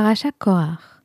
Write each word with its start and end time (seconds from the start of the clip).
Paracha 0.00 0.30
Korar. 0.30 1.02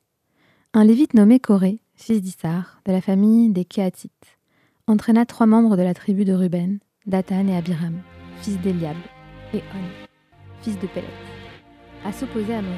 Un 0.75 0.83
lévite 0.83 1.15
nommé 1.15 1.39
Koré, 1.39 1.79
fils 1.95 2.21
d'Issar, 2.21 2.79
de 2.85 2.91
la 2.91 3.01
famille 3.01 3.49
des 3.49 3.65
Kéatites, 3.65 4.37
entraîna 4.85 5.25
trois 5.25 5.47
membres 5.47 5.75
de 5.75 5.81
la 5.81 5.95
tribu 5.95 6.25
de 6.25 6.33
Ruben, 6.33 6.77
Dathan 7.07 7.47
et 7.47 7.57
Abiram, 7.57 8.03
fils 8.43 8.61
d'Eliab, 8.61 8.95
et 9.51 9.63
On, 9.73 10.61
fils 10.61 10.77
de 10.77 10.85
Pélet, 10.85 11.07
à 12.05 12.13
s'opposer 12.13 12.53
à 12.53 12.61
Moïse. 12.61 12.77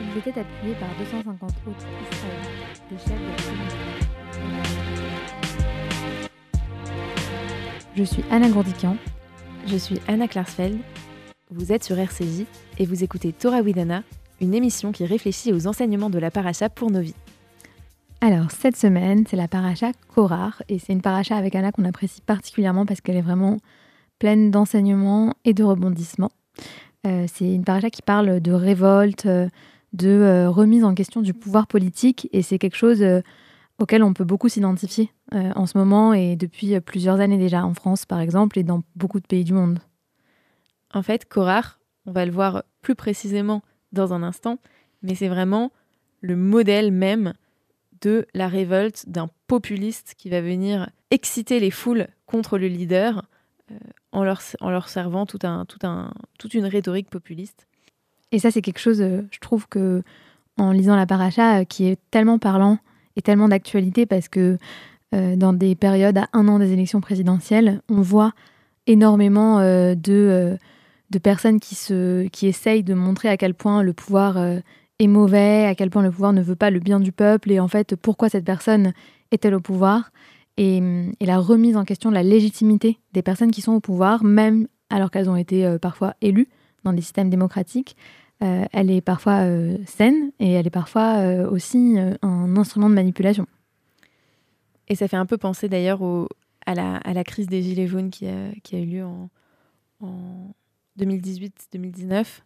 Ils 0.00 0.18
étaient 0.20 0.40
appuyés 0.40 0.74
par 0.76 0.88
250 0.98 1.50
autres 1.50 1.86
Israélites, 2.10 2.82
des 2.90 2.96
chefs 2.96 3.10
de 3.10 3.26
la. 3.26 3.42
Je 7.94 8.04
suis 8.04 8.24
Anna 8.30 8.48
Gourdican. 8.48 8.96
Je 9.66 9.76
suis 9.76 10.00
Anna 10.08 10.28
Klarsfeld. 10.28 10.78
Vous 11.50 11.72
êtes 11.72 11.84
sur 11.84 11.98
RCJ 11.98 12.46
et 12.78 12.86
vous 12.86 13.04
écoutez 13.04 13.34
Torah 13.34 13.60
Widana, 13.60 14.02
une 14.40 14.54
émission 14.54 14.92
qui 14.92 15.04
réfléchit 15.06 15.52
aux 15.52 15.66
enseignements 15.66 16.10
de 16.10 16.18
la 16.18 16.30
paracha 16.30 16.68
pour 16.68 16.90
nos 16.90 17.00
vies. 17.00 17.14
Alors, 18.20 18.50
cette 18.50 18.76
semaine, 18.76 19.24
c'est 19.28 19.36
la 19.36 19.48
paracha 19.48 19.92
Korar, 20.14 20.62
et 20.68 20.78
c'est 20.78 20.92
une 20.92 21.02
paracha 21.02 21.36
avec 21.36 21.54
Anna 21.54 21.72
qu'on 21.72 21.84
apprécie 21.84 22.20
particulièrement 22.20 22.86
parce 22.86 23.00
qu'elle 23.00 23.16
est 23.16 23.22
vraiment 23.22 23.58
pleine 24.18 24.50
d'enseignements 24.50 25.34
et 25.44 25.52
de 25.52 25.62
rebondissements. 25.62 26.32
Euh, 27.06 27.26
c'est 27.32 27.52
une 27.52 27.64
paracha 27.64 27.90
qui 27.90 28.02
parle 28.02 28.40
de 28.40 28.52
révolte, 28.52 29.26
de 29.94 30.08
euh, 30.08 30.50
remise 30.50 30.84
en 30.84 30.94
question 30.94 31.22
du 31.22 31.32
pouvoir 31.32 31.66
politique, 31.66 32.28
et 32.32 32.42
c'est 32.42 32.58
quelque 32.58 32.76
chose 32.76 33.00
euh, 33.02 33.20
auquel 33.78 34.02
on 34.02 34.12
peut 34.12 34.24
beaucoup 34.24 34.48
s'identifier 34.48 35.10
euh, 35.32 35.52
en 35.54 35.66
ce 35.66 35.78
moment 35.78 36.12
et 36.12 36.36
depuis 36.36 36.78
plusieurs 36.80 37.20
années 37.20 37.38
déjà, 37.38 37.64
en 37.64 37.74
France 37.74 38.04
par 38.04 38.20
exemple, 38.20 38.58
et 38.58 38.64
dans 38.64 38.82
beaucoup 38.96 39.20
de 39.20 39.26
pays 39.26 39.44
du 39.44 39.52
monde. 39.52 39.78
En 40.92 41.02
fait, 41.02 41.26
Korar, 41.26 41.78
on 42.06 42.12
va 42.12 42.26
le 42.26 42.32
voir 42.32 42.64
plus 42.82 42.94
précisément 42.94 43.62
dans 43.94 44.12
un 44.12 44.22
instant, 44.22 44.58
mais 45.02 45.14
c'est 45.14 45.28
vraiment 45.28 45.70
le 46.20 46.36
modèle 46.36 46.90
même 46.90 47.34
de 48.00 48.26
la 48.34 48.48
révolte 48.48 49.08
d'un 49.08 49.28
populiste 49.46 50.14
qui 50.16 50.28
va 50.30 50.40
venir 50.40 50.90
exciter 51.10 51.60
les 51.60 51.70
foules 51.70 52.06
contre 52.26 52.58
le 52.58 52.66
leader 52.66 53.24
euh, 53.70 53.74
en, 54.12 54.24
leur, 54.24 54.88
servant 54.88 55.26
tout 55.26 55.38
un, 55.42 55.64
tout 55.64 55.78
toute 56.38 56.54
une 56.54 56.66
rhétorique 56.66 57.08
populiste. 57.10 57.66
Et 58.30 58.38
ça, 58.38 58.50
c'est 58.50 58.62
quelque 58.62 58.78
chose, 58.78 59.00
euh, 59.00 59.22
je 59.30 59.38
trouve 59.38 59.68
que 59.68 60.02
en 60.56 60.70
lisant 60.70 60.96
la 60.96 61.06
paracha, 61.06 61.60
euh, 61.60 61.64
qui 61.64 61.86
est 61.86 61.98
tellement 62.10 62.38
parlant 62.38 62.78
et 63.16 63.22
tellement 63.22 63.48
d'actualité 63.48 64.06
parce 64.06 64.28
que 64.28 64.58
dans 65.12 65.52
des 65.52 65.76
périodes 65.76 66.18
à 66.18 66.28
un 66.32 66.48
an 66.48 66.58
des 66.58 66.72
élections 66.72 67.00
présidentielles, 67.00 67.80
on 67.88 68.00
voit 68.00 68.32
énormément 68.88 69.60
de, 69.60 70.58
de 71.10 71.18
personnes 71.18 71.60
qui, 71.60 71.74
se, 71.74 72.26
qui 72.28 72.46
essayent 72.46 72.82
de 72.82 72.94
montrer 72.94 73.28
à 73.28 73.36
quel 73.36 73.54
point 73.54 73.82
le 73.82 73.92
pouvoir 73.92 74.36
euh, 74.36 74.60
est 74.98 75.06
mauvais, 75.06 75.66
à 75.66 75.74
quel 75.74 75.90
point 75.90 76.02
le 76.02 76.10
pouvoir 76.10 76.32
ne 76.32 76.42
veut 76.42 76.56
pas 76.56 76.70
le 76.70 76.80
bien 76.80 77.00
du 77.00 77.12
peuple 77.12 77.50
et 77.50 77.60
en 77.60 77.68
fait 77.68 77.96
pourquoi 77.96 78.28
cette 78.28 78.44
personne 78.44 78.92
est-elle 79.30 79.54
au 79.54 79.60
pouvoir 79.60 80.10
et, 80.56 80.78
et 81.20 81.26
la 81.26 81.38
remise 81.38 81.76
en 81.76 81.84
question 81.84 82.10
de 82.10 82.14
la 82.14 82.22
légitimité 82.22 82.98
des 83.12 83.22
personnes 83.22 83.50
qui 83.50 83.60
sont 83.60 83.72
au 83.72 83.80
pouvoir, 83.80 84.22
même 84.22 84.68
alors 84.88 85.10
qu'elles 85.10 85.28
ont 85.28 85.36
été 85.36 85.66
euh, 85.66 85.78
parfois 85.78 86.14
élues 86.20 86.48
dans 86.84 86.92
des 86.92 87.02
systèmes 87.02 87.30
démocratiques, 87.30 87.96
euh, 88.42 88.64
elle 88.72 88.90
est 88.90 89.00
parfois 89.00 89.46
saine 89.86 90.30
et 90.38 90.52
elle 90.52 90.66
est 90.66 90.70
parfois 90.70 91.46
aussi 91.50 91.96
un 92.20 92.56
instrument 92.56 92.90
de 92.90 92.94
manipulation. 92.94 93.46
Et 94.88 94.96
ça 94.96 95.08
fait 95.08 95.16
un 95.16 95.24
peu 95.24 95.38
penser 95.38 95.68
d'ailleurs 95.68 96.00
à, 96.66 96.74
la, 96.74 96.96
à 96.96 97.14
la 97.14 97.24
crise 97.24 97.46
des 97.46 97.62
Gilets 97.62 97.86
jaunes 97.86 98.10
qui 98.10 98.26
a, 98.26 98.50
qui 98.62 98.76
a 98.76 98.80
eu 98.80 98.86
lieu 98.86 99.04
en 99.04 99.30
2018-2019. 100.98 102.42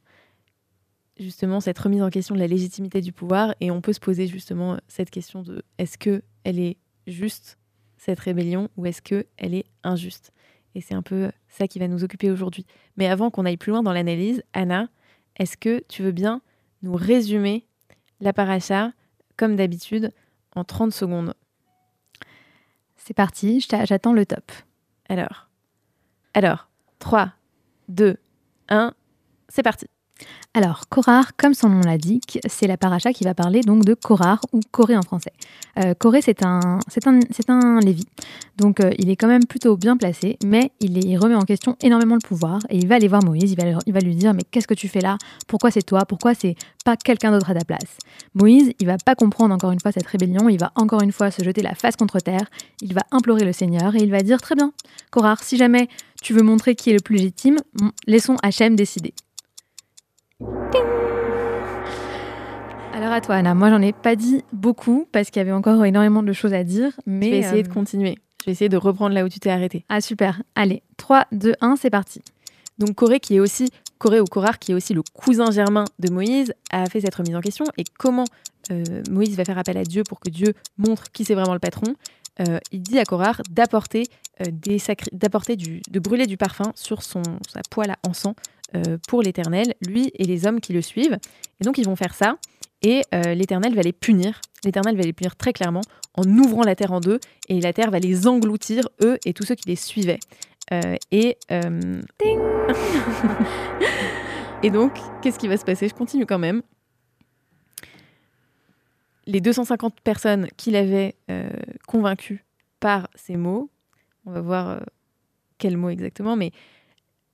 Justement, 1.19 1.61
cette 1.61 1.79
remise 1.79 2.03
en 2.03 2.11
question 2.11 2.35
de 2.35 2.41
la 2.41 2.47
légitimité 2.47 3.01
du 3.01 3.13
pouvoir. 3.13 3.55
Et 3.61 3.71
on 3.71 3.81
peut 3.81 3.93
se 3.93 4.01
poser 4.01 4.27
justement 4.27 4.79
cette 4.87 5.11
question 5.11 5.43
de 5.43 5.63
est-ce 5.79 5.99
qu'elle 5.99 6.23
est 6.45 6.77
juste, 7.07 7.59
cette 7.97 8.21
rébellion, 8.21 8.69
ou 8.77 8.87
est-ce 8.87 9.03
qu'elle 9.03 9.55
est 9.55 9.67
injuste? 9.83 10.33
Et 10.75 10.81
c'est 10.81 10.95
un 10.95 11.03
peu 11.03 11.33
ça 11.49 11.67
qui 11.67 11.79
va 11.79 11.89
nous 11.89 12.05
occuper 12.05 12.31
aujourd'hui. 12.31 12.65
Mais 12.97 13.09
avant 13.09 13.31
qu'on 13.31 13.45
aille 13.45 13.57
plus 13.57 13.73
loin 13.73 13.83
dans 13.83 13.93
l'analyse, 13.93 14.43
Anna, 14.53 14.89
est-ce 15.37 15.57
que 15.57 15.83
tu 15.89 16.03
veux 16.03 16.13
bien 16.13 16.41
nous 16.83 16.95
résumer 16.95 17.67
la 18.21 18.33
paracha, 18.33 18.93
comme 19.37 19.57
d'habitude, 19.57 20.13
en 20.55 20.65
30 20.65 20.93
secondes? 20.93 21.35
C'est 22.97 23.15
parti, 23.15 23.61
j'attends 23.61 24.13
le 24.13 24.27
top. 24.27 24.53
Alors, 25.09 25.49
alors, 26.35 26.69
3, 26.99 27.33
2, 27.89 28.19
1, 28.69 28.93
c'est 29.49 29.63
parti. 29.63 29.87
Alors, 30.55 30.89
Korar, 30.89 31.37
comme 31.37 31.55
son 31.55 31.69
nom 31.69 31.81
l'indique, 31.81 32.41
c'est 32.49 32.67
la 32.67 32.77
paracha 32.77 33.13
qui 33.13 33.23
va 33.23 33.35
parler 33.35 33.61
donc 33.61 33.85
de 33.85 33.95
Korar 33.95 34.41
ou 34.53 34.61
Corée 34.71 34.97
en 34.97 35.03
français. 35.03 35.33
Euh, 35.79 35.95
Corée, 35.95 36.23
c'est 36.23 36.43
un, 36.43 36.81
Lévi, 37.81 38.07
donc 38.57 38.81
euh, 38.81 38.91
il 38.99 39.11
est 39.11 39.17
quand 39.17 39.29
même 39.29 39.45
plutôt 39.45 39.77
bien 39.77 39.97
placé, 39.97 40.39
mais 40.45 40.73
il, 40.81 41.17
remet 41.19 41.35
en 41.35 41.43
question 41.43 41.77
énormément 41.81 42.15
le 42.15 42.27
pouvoir 42.27 42.61
et 42.71 42.79
il 42.79 42.89
va 42.89 42.97
aller 42.97 43.09
voir 43.09 43.23
Moïse, 43.23 43.53
il 43.53 43.63
va, 43.63 43.79
il 43.87 43.93
va 43.93 44.01
lui 44.01 44.17
dire 44.17 44.35
mais 44.35 44.43
qu'est-ce 44.51 44.67
que 44.67 44.75
tu 44.75 44.89
fais 44.89 45.01
là? 45.01 45.17
Pourquoi 45.47 45.71
c'est 45.71 45.83
toi? 45.83 46.05
Pourquoi 46.07 46.35
c'est 46.35 46.57
pas 46.85 46.97
quelqu'un 46.97 47.31
d'autre 47.31 47.51
à 47.51 47.55
ta 47.55 47.65
place? 47.65 47.97
Moïse, 48.35 48.73
il 48.81 48.87
va 48.87 48.97
pas 48.97 49.15
comprendre 49.15 49.55
encore 49.55 49.71
une 49.71 49.81
fois 49.81 49.93
cette 49.93 50.07
rébellion, 50.07 50.49
il 50.49 50.59
va 50.59 50.73
encore 50.75 51.03
une 51.03 51.13
fois 51.13 51.31
se 51.31 51.45
jeter 51.45 51.63
la 51.63 51.75
face 51.75 51.97
contre 51.97 52.19
terre, 52.19 52.47
il 52.81 52.95
va 52.95 53.03
implorer 53.13 53.45
le 53.45 53.53
Seigneur 53.53 53.95
et 53.95 54.03
il 54.03 54.11
va 54.11 54.23
dire 54.23 54.41
très 54.41 54.57
bien, 54.57 54.73
Korar, 55.11 55.43
si 55.43 55.57
jamais 55.57 55.89
tu 56.23 56.33
veux 56.33 56.43
montrer 56.43 56.75
qui 56.75 56.91
est 56.91 56.95
le 56.95 57.01
plus 57.01 57.17
légitime, 57.17 57.59
laissons 58.07 58.37
Hachem 58.43 58.75
décider. 58.75 59.15
Alors 62.95 63.13
à 63.13 63.21
toi 63.21 63.37
Anna, 63.37 63.55
moi 63.55 63.71
j'en 63.71 63.81
ai 63.83 63.93
pas 63.93 64.17
dit 64.17 64.45
beaucoup 64.53 65.07
parce 65.13 65.31
qu'il 65.31 65.41
y 65.41 65.43
avait 65.43 65.53
encore 65.53 65.85
énormément 65.85 66.23
de 66.23 66.33
choses 66.33 66.55
à 66.55 66.65
dire, 66.65 66.93
mais 67.07 67.27
Je 67.27 67.31
vais 67.31 67.39
essayer 67.39 67.63
de 67.63 67.69
euh, 67.69 67.73
continuer. 67.73 68.19
Je 68.41 68.47
vais 68.47 68.53
essayer 68.53 68.69
de 68.69 68.77
reprendre 68.77 69.15
là 69.15 69.25
où 69.25 69.29
tu 69.29 69.41
t'es 69.41 69.51
arrêté. 69.51 69.85
Ah 69.89 70.01
super, 70.01 70.43
allez, 70.55 70.83
3, 70.97 71.27
2, 71.33 71.55
1, 71.61 71.77
c'est 71.77 71.91
parti. 71.91 72.23
Donc 72.79 72.95
Corée, 72.95 73.21
qui 73.21 73.37
est 73.37 73.41
aussi 73.41 73.71
Corée 73.99 74.21
ou 74.21 74.25
Korar, 74.25 74.59
qui 74.59 74.73
est 74.73 74.75
aussi 74.75 74.95
le 74.95 75.03
cousin 75.13 75.51
germain 75.51 75.85
de 75.99 76.11
Moïse, 76.11 76.53
a 76.71 76.87
fait 76.87 77.01
cette 77.01 77.15
remise 77.15 77.35
en 77.35 77.41
question. 77.41 77.65
Et 77.77 77.85
comment 77.99 78.25
euh, 78.71 78.85
Moïse 79.11 79.37
va 79.37 79.45
faire 79.45 79.59
appel 79.59 79.77
à 79.77 79.83
Dieu 79.85 80.03
pour 80.09 80.21
que 80.21 80.31
Dieu 80.31 80.55
montre 80.77 81.11
qui 81.11 81.25
c'est 81.25 81.35
vraiment 81.35 81.55
le 81.55 81.59
patron? 81.61 81.95
Euh, 82.41 82.59
Il 82.71 82.81
dit 82.83 82.99
à 83.01 83.05
Korar 83.05 83.43
d'apporter 83.51 84.05
euh, 84.41 84.45
des 84.53 84.79
sacri- 84.79 85.11
d'apporter 85.13 85.57
du, 85.57 85.83
de 85.91 85.99
brûler 85.99 86.27
du 86.27 86.37
parfum 86.37 86.71
sur 86.77 87.03
son 87.03 87.23
sa 87.49 87.61
poêle 87.69 87.91
à 87.91 87.97
encens 88.09 88.35
pour 89.09 89.23
l'Éternel, 89.23 89.75
lui 89.87 90.11
et 90.15 90.25
les 90.25 90.47
hommes 90.47 90.61
qui 90.61 90.73
le 90.73 90.83
suivent. 90.83 91.19
Et 91.61 91.65
donc 91.65 91.79
ils 91.79 91.85
vont 91.85 91.97
faire 91.97 92.15
ça. 92.15 92.39
Et 92.83 93.03
euh, 93.15 93.35
l'Éternel 93.35 93.75
va 93.75 93.83
les 93.83 93.93
punir. 93.93 94.41
L'Éternel 94.65 94.97
va 94.97 95.03
les 95.03 95.13
punir 95.13 95.37
très 95.37 95.53
clairement 95.53 95.83
en 96.15 96.25
ouvrant 96.25 96.63
la 96.63 96.75
terre 96.75 96.93
en 96.93 97.01
deux, 97.01 97.21
et 97.49 97.61
la 97.61 97.73
terre 97.73 97.91
va 97.91 98.01
les 98.01 98.27
engloutir 98.27 98.89
eux 99.03 99.19
et 99.25 99.33
tous 99.33 99.45
ceux 99.45 99.55
qui 99.55 99.69
les 99.69 99.77
suivaient. 99.77 100.19
Euh, 100.73 100.97
et 101.13 101.39
euh, 101.53 102.03
et 104.63 104.71
donc, 104.71 104.99
qu'est-ce 105.23 105.39
qui 105.39 105.49
va 105.49 105.57
se 105.57 105.65
passer? 105.65 105.89
Je 105.89 105.95
continue 105.95 106.27
quand 106.27 106.39
même. 106.39 106.63
Les 109.27 109.41
250 109.41 110.01
personnes 110.01 110.49
qu'il 110.57 110.75
avait 110.75 111.15
euh, 111.31 111.51
convaincues 111.87 112.45
par 112.81 113.09
ces 113.15 113.37
mots, 113.37 113.71
on 114.25 114.33
va 114.33 114.41
voir 114.41 114.69
euh, 114.69 114.81
quels 115.59 115.77
mots 115.77 115.91
exactement, 115.91 116.35
mais 116.35 116.51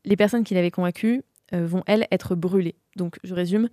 les 0.04 0.16
personnes 0.16 0.44
qu'il 0.44 0.56
avait 0.56 0.70
convaincues 0.70 1.22
euh, 1.52 1.66
vont, 1.66 1.82
elles, 1.86 2.06
être 2.10 2.34
brûlées. 2.34 2.74
Donc, 2.96 3.18
je 3.22 3.34
résume. 3.34 3.68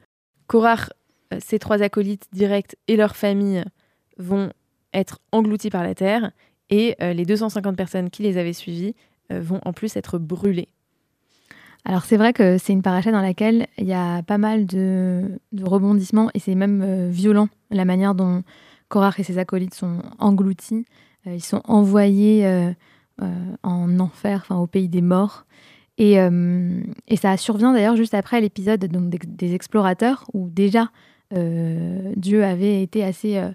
Korar, 0.47 0.91
euh, 1.33 1.37
ses 1.39 1.59
trois 1.59 1.81
acolytes 1.81 2.27
directs 2.33 2.75
et 2.87 2.95
leurs 2.95 3.15
familles 3.15 3.63
vont 4.17 4.51
être 4.93 5.19
engloutis 5.31 5.69
par 5.69 5.83
la 5.83 5.95
terre, 5.95 6.31
et 6.69 6.95
euh, 7.01 7.13
les 7.13 7.25
250 7.25 7.77
personnes 7.77 8.09
qui 8.09 8.23
les 8.23 8.37
avaient 8.37 8.53
suivis 8.53 8.93
vont 9.29 9.61
en 9.63 9.71
plus 9.71 9.95
être 9.95 10.17
brûlées. 10.17 10.67
Alors 11.85 12.03
c'est 12.03 12.17
vrai 12.17 12.33
que 12.33 12.57
c'est 12.57 12.73
une 12.73 12.81
paracha 12.81 13.13
dans 13.13 13.21
laquelle 13.21 13.65
il 13.77 13.85
y 13.85 13.93
a 13.93 14.21
pas 14.23 14.37
mal 14.37 14.65
de, 14.65 15.39
rebondissements 15.61 16.29
et 16.33 16.39
c'est 16.39 16.53
même 16.53 17.09
violent 17.09 17.47
la 17.69 17.85
manière 17.85 18.13
dont 18.13 18.43
Korach 18.89 19.19
et 19.19 19.23
ses 19.23 19.37
acolytes 19.37 19.73
sont 19.73 20.01
engloutis. 20.19 20.85
Ils 21.25 21.41
sont 21.41 21.61
envoyés 21.63 22.73
en 23.63 23.99
enfer, 23.99 24.41
enfin 24.43 24.57
au 24.57 24.67
pays 24.67 24.89
des 24.89 25.01
morts. 25.01 25.45
Et, 25.97 26.19
euh, 26.19 26.81
et 27.07 27.15
ça 27.15 27.37
survient 27.37 27.73
d'ailleurs 27.73 27.95
juste 27.95 28.13
après 28.13 28.41
l'épisode 28.41 28.83
des, 28.83 29.53
explorateurs 29.53 30.25
où 30.33 30.49
déjà 30.49 30.89
euh, 31.33 32.13
Dieu 32.15 32.43
avait 32.43 32.81
été 32.81 33.03
assez 33.03 33.37
euh, 33.37 33.51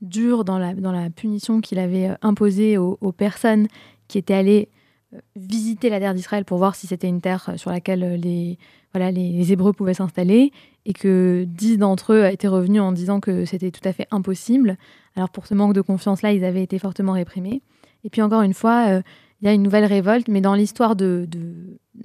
dur 0.00 0.44
dans 0.44 0.58
la, 0.58 1.10
punition 1.10 1.60
qu'il 1.60 1.78
avait 1.78 2.10
imposée 2.22 2.78
aux, 2.78 3.12
personnes 3.12 3.66
qui 4.08 4.18
étaient 4.18 4.34
allées 4.34 4.68
visiter 5.34 5.90
la 5.90 5.98
terre 5.98 6.14
d'Israël 6.14 6.44
pour 6.44 6.58
voir 6.58 6.76
si 6.76 6.86
c'était 6.86 7.08
une 7.08 7.20
terre 7.20 7.50
sur 7.56 7.70
laquelle 7.70 8.14
les, 8.14 8.56
voilà, 8.94 9.10
les, 9.10 9.52
Hébreux 9.52 9.72
pouvaient 9.72 9.94
s'installer 9.94 10.52
et 10.86 10.92
que 10.92 11.44
dix 11.48 11.76
d'entre 11.76 12.12
eux 12.12 12.26
étaient 12.26 12.48
revenus 12.48 12.80
en 12.80 12.92
disant 12.92 13.18
que 13.18 13.44
c'était 13.44 13.72
tout 13.72 13.86
à 13.86 13.92
fait 13.92 14.06
impossible. 14.12 14.78
Alors 15.16 15.28
pour 15.28 15.46
ce 15.46 15.54
manque 15.54 15.74
de 15.74 15.80
confiance-là, 15.80 16.32
ils 16.32 16.44
avaient 16.44 16.62
été 16.62 16.78
fortement 16.78 17.12
réprimés. 17.12 17.60
Et 18.04 18.10
puis 18.10 18.22
encore 18.22 18.42
une 18.42 18.54
fois, 18.54 19.02
il 19.40 19.46
y 19.46 19.48
a 19.48 19.52
une 19.52 19.62
nouvelle 19.62 19.84
révolte, 19.84 20.28
mais 20.28 20.40
dans 20.40 20.54
l'histoire 20.54 20.96
de, 20.96 21.26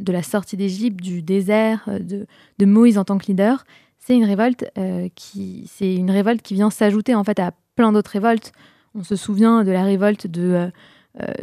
de 0.05 0.13
la 0.13 0.23
sortie 0.23 0.55
d'Égypte, 0.55 1.01
du 1.01 1.21
désert, 1.21 1.83
euh, 1.87 1.99
de, 1.99 2.27
de 2.59 2.65
Moïse 2.65 2.97
en 2.97 3.03
tant 3.03 3.17
que 3.17 3.27
leader, 3.27 3.65
c'est 3.99 4.15
une 4.15 4.23
révolte 4.23 4.65
qui 5.15 5.67
c'est 5.67 5.95
une 5.95 6.11
révolte 6.11 6.43
qui 6.43 6.53
vient 6.53 6.69
s'ajouter 6.69 7.15
en 7.15 7.23
fait 7.23 7.39
à 7.39 7.53
plein 7.75 7.91
d'autres 7.91 8.11
révoltes. 8.11 8.51
On 8.93 9.03
se 9.03 9.15
souvient 9.15 9.63
de 9.63 9.71
la 9.71 9.83
révolte 9.83 10.27
de 10.27 10.69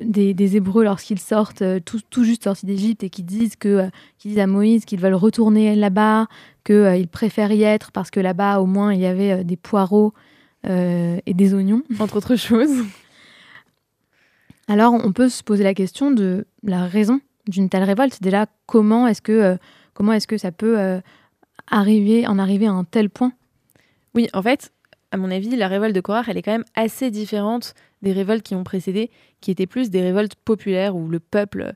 des, 0.00 0.56
Hébreux 0.56 0.85
lorsqu'ils 0.85 1.19
sortent 1.19 1.64
tout, 1.85 2.23
juste 2.23 2.44
sortis 2.44 2.67
d'Égypte 2.67 3.03
et 3.03 3.11
qui 3.11 3.25
disent 3.25 3.56
que 3.56 3.91
qui 4.17 4.29
disent 4.29 4.38
à 4.38 4.47
Moïse 4.47 4.85
qu'ils 4.85 5.00
veulent 5.00 5.15
retourner 5.15 5.75
là-bas, 5.75 6.29
qu'ils 6.62 7.08
préfèrent 7.11 7.50
y 7.50 7.65
être 7.65 7.91
parce 7.91 8.12
que 8.12 8.20
là-bas 8.20 8.61
au 8.61 8.67
moins 8.67 8.94
il 8.94 9.00
y 9.00 9.06
avait 9.06 9.43
des 9.43 9.56
poireaux 9.56 10.12
et 10.65 11.35
des 11.35 11.55
oignons, 11.55 11.82
entre 11.99 12.19
autres 12.19 12.37
choses. 12.37 12.85
Alors 14.69 14.94
on 14.94 15.11
peut 15.11 15.29
se 15.29 15.43
poser 15.43 15.65
la 15.65 15.75
question 15.75 16.12
de 16.12 16.47
la 16.62 16.87
raison 16.87 17.20
d'une 17.47 17.69
telle 17.69 17.85
révolte. 17.85 18.23
Déjà, 18.23 18.47
comment 18.67 19.06
est-ce 19.06 19.23
que, 19.23 19.33
euh, 19.33 19.56
comment 19.94 20.12
est-ce 20.12 20.27
que 20.27 20.39
ça 20.39 20.53
peut 20.53 20.79
euh, 20.79 21.00
arriver, 21.69 22.27
en 22.27 22.39
arriver 22.39 22.67
à 22.67 22.73
un 22.73 22.85
tel 22.85 23.11
point? 23.11 23.33
Oui, 24.15 24.29
en 24.33 24.43
fait, 24.43 24.73
à 25.11 25.17
mon 25.17 25.31
avis, 25.31 25.55
la 25.56 25.69
révolte 25.69 25.94
de 25.94 26.00
Korach, 26.00 26.29
elle 26.29 26.37
est 26.37 26.43
quand 26.43 26.53
même 26.53 26.65
assez 26.75 27.11
différente 27.11 27.75
des 28.03 28.12
révoltes 28.12 28.43
qui 28.43 28.55
ont 28.55 28.65
précédé, 28.65 29.11
qui 29.41 29.50
étaient 29.50 29.67
plus 29.67 29.91
des 29.91 30.03
révoltes 30.03 30.35
populaires 30.35 30.97
où 30.97 31.09
le 31.09 31.21
peuple 31.21 31.75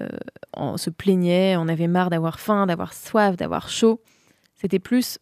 euh, 0.00 0.76
se 0.76 0.90
plaignait, 0.90 1.56
on 1.56 1.68
avait 1.68 1.86
marre 1.86 2.10
d'avoir 2.10 2.40
faim, 2.40 2.66
d'avoir 2.66 2.92
soif, 2.92 3.36
d'avoir 3.36 3.68
chaud. 3.68 4.00
C'était 4.54 4.78
plus 4.78 5.18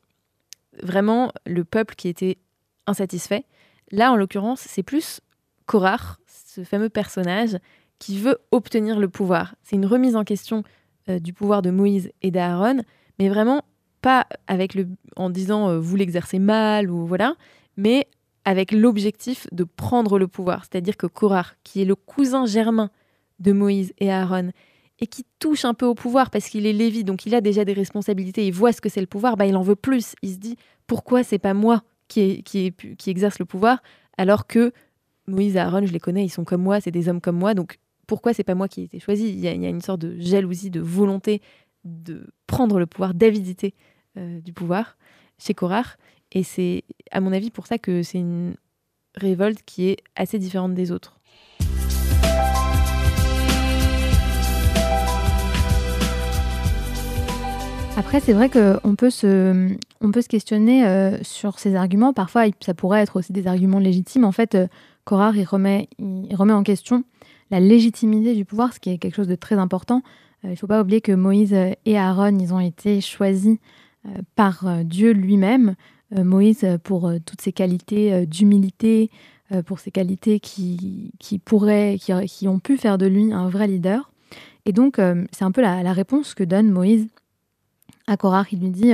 vraiment 0.83 1.33
le 1.47 1.65
peuple 1.65 1.95
qui 1.95 2.09
était 2.09 2.39
insatisfait. 2.87 3.45
Là, 3.91 4.13
en 4.13 4.17
l'occurrence, 4.17 4.61
c'est 4.61 4.83
plus 4.83 5.21
Korach, 5.67 6.19
ce 6.27 6.65
fameux 6.65 6.89
personnage 6.89 7.57
qui 7.99 8.19
veut 8.19 8.39
obtenir 8.51 8.99
le 8.99 9.09
pouvoir. 9.09 9.55
C'est 9.63 9.77
une 9.77 9.87
remise 9.87 10.17
en 10.17 10.25
question 10.25 10.63
euh, 11.09 11.19
du 11.19 11.33
pouvoir 11.33 11.63
de 11.63 11.71
Moïse 11.71 12.11
et 12.23 12.31
d'Aaron, 12.31 12.83
mais 13.19 13.29
vraiment 13.29 13.63
pas 14.01 14.27
avec 14.47 14.75
le, 14.75 14.89
en 15.17 15.31
disant 15.31 15.69
euh, 15.69 15.79
vous 15.79 15.97
l'exercez 15.97 16.39
mal 16.39 16.91
ou 16.91 17.07
voilà, 17.07 17.35
mais 17.77 18.07
avec 18.45 18.73
l'objectif 18.73 19.47
de 19.53 19.65
prendre 19.65 20.19
le 20.19 20.29
pouvoir. 20.29 20.65
C'est-à-dire 20.65 20.97
que 20.97 21.07
Korah, 21.07 21.47
qui 21.63 21.81
est 21.81 21.87
le 21.87 21.95
cousin 21.95 22.47
germain 22.47 22.91
de 23.41 23.53
Moïse 23.53 23.93
et 23.99 24.13
Aaron, 24.13 24.51
et 25.01 25.07
qui 25.07 25.25
touche 25.39 25.65
un 25.65 25.75
peu 25.75 25.87
au 25.87 25.95
pouvoir 25.95 26.31
parce 26.31 26.49
qu'il 26.49 26.67
est 26.67 26.73
Lévi, 26.73 27.05
donc 27.05 27.27
il 27.27 27.35
a 27.35 27.41
déjà 27.41 27.65
des 27.65 27.73
responsabilités, 27.73 28.47
il 28.47 28.53
voit 28.53 28.73
ce 28.73 28.81
que 28.81 28.89
c'est 28.89 29.01
le 29.01 29.07
pouvoir, 29.07 29.37
bah 29.37 29.47
il 29.47 29.57
en 29.57 29.63
veut 29.63 29.77
plus. 29.77 30.15
Il 30.23 30.33
se 30.33 30.39
dit 30.39 30.57
pourquoi 30.87 31.23
c'est 31.23 31.39
pas 31.39 31.55
moi 31.55 31.83
qui, 32.09 32.43
qui, 32.43 32.73
exerce 33.07 33.39
le 33.39 33.45
pouvoir 33.45 33.83
alors 34.19 34.47
que 34.47 34.73
Moïse 35.27 35.57
et 35.57 35.59
Aaron, 35.59 35.87
je 35.87 35.93
les 35.93 36.01
connais, 36.01 36.25
ils 36.25 36.31
sont 36.31 36.45
comme 36.45 36.63
moi, 36.63 36.81
c'est 36.81 36.91
des 36.91 37.09
hommes 37.09 37.21
comme 37.21 37.39
moi, 37.39 37.55
donc 37.55 37.79
pourquoi 38.07 38.33
c'est 38.33 38.45
pas 38.45 38.55
moi 38.55 38.69
qui 38.69 38.83
ai 38.83 38.85
été 38.85 38.99
choisi 39.01 39.29
il 39.29 39.41
y, 39.41 39.49
a, 39.49 39.53
une 39.53 39.81
sorte 39.81 40.01
de 40.01 40.19
jalousie, 40.19 40.71
de 40.71 40.81
volonté 40.81 41.41
de 41.85 42.27
prendre 42.47 42.79
le 42.79 42.87
pouvoir, 42.87 43.15
d'avidité 43.15 43.75
euh, 44.17 44.41
du 44.41 44.53
pouvoir 44.53 44.97
chez 45.39 45.55
Korach. 45.55 45.97
Et 46.33 46.43
c'est, 46.43 46.85
à 47.11 47.21
mon 47.21 47.33
avis, 47.33 47.51
pour 47.51 47.67
ça 47.67 47.79
que 47.79 48.03
c'est 48.03 48.19
une 48.19 48.55
révolte 49.15 49.61
qui 49.65 49.89
est 49.89 49.99
assez 50.17 50.39
différente 50.39 50.75
des 50.75 50.91
autres. 50.91 51.21
Après, 57.97 58.19
c'est 58.19 58.33
vrai 58.33 58.51
qu'on 58.51 58.97
peut 58.97 59.11
se, 59.11 59.73
on 60.01 60.11
peut 60.11 60.23
se 60.23 60.29
questionner 60.29 60.85
euh, 60.85 61.23
sur 61.23 61.61
ces 61.61 61.77
arguments. 61.77 62.13
Parfois, 62.13 62.47
ça 62.61 62.75
pourrait 62.75 63.01
être 63.01 63.17
aussi 63.17 63.33
des 63.33 63.47
arguments 63.47 63.79
légitimes. 63.79 64.25
En 64.25 64.33
fait, 64.33 64.57
euh, 64.57 64.67
Korach, 65.05 65.37
il 65.37 65.45
remet, 65.45 65.89
il 66.01 66.35
remet 66.35 66.53
en 66.53 66.65
question 66.65 67.05
la 67.51 67.61
légitimité 67.61 68.35
du 68.35 68.45
pouvoir, 68.45 68.73
ce 68.73 68.81
qui 68.81 68.91
est 68.91 68.99
quelque 68.99 69.15
chose 69.15 69.29
de 69.29 69.35
très 69.35 69.57
important. 69.57 70.03
Euh, 70.45 70.49
il 70.49 70.51
ne 70.51 70.57
faut 70.57 70.67
pas 70.67 70.81
oublier 70.81 71.01
que 71.01 71.13
Moïse 71.13 71.55
et 71.85 71.99
Aaron, 71.99 72.39
ils 72.39 72.53
ont 72.53 72.61
été 72.61 73.01
choisis 73.01 73.59
euh, 74.07 74.11
par 74.35 74.67
euh, 74.67 74.83
Dieu 74.83 75.13
lui-même. 75.13 75.75
Moïse 76.17 76.65
pour 76.85 77.11
toutes 77.27 77.41
ses 77.41 77.51
qualités 77.51 78.25
d'humilité, 78.25 79.11
pour 79.67 79.81
ses 79.81 79.91
qualités 79.91 80.39
qui, 80.39 81.11
qui 81.19 81.41
pourraient, 81.41 81.97
qui, 81.99 82.47
ont 82.47 82.61
pu 82.61 82.77
faire 82.77 82.99
de 82.99 83.07
lui 83.07 83.33
un 83.33 83.49
vrai 83.49 83.67
leader. 83.67 84.13
Et 84.65 84.73
donc, 84.73 85.01
c'est 85.33 85.45
un 85.45 85.51
peu 85.51 85.61
la, 85.61 85.93
réponse 85.93 86.35
que 86.35 86.45
donne 86.45 86.71
Moïse 86.71 87.09
à 88.07 88.17
Korach. 88.17 88.53
Il 88.53 88.61
lui 88.61 88.71
dit, 88.71 88.93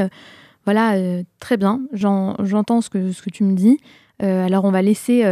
voilà, 0.65 0.95
très 1.41 1.59
bien, 1.59 1.83
j'entends 1.93 2.81
ce 2.81 2.89
que, 2.89 3.13
ce 3.13 3.21
que 3.21 3.29
tu 3.29 3.45
me 3.45 3.55
dis. 3.55 3.79
Alors, 4.21 4.65
on 4.65 4.71
va 4.71 4.83
laisser 4.83 5.23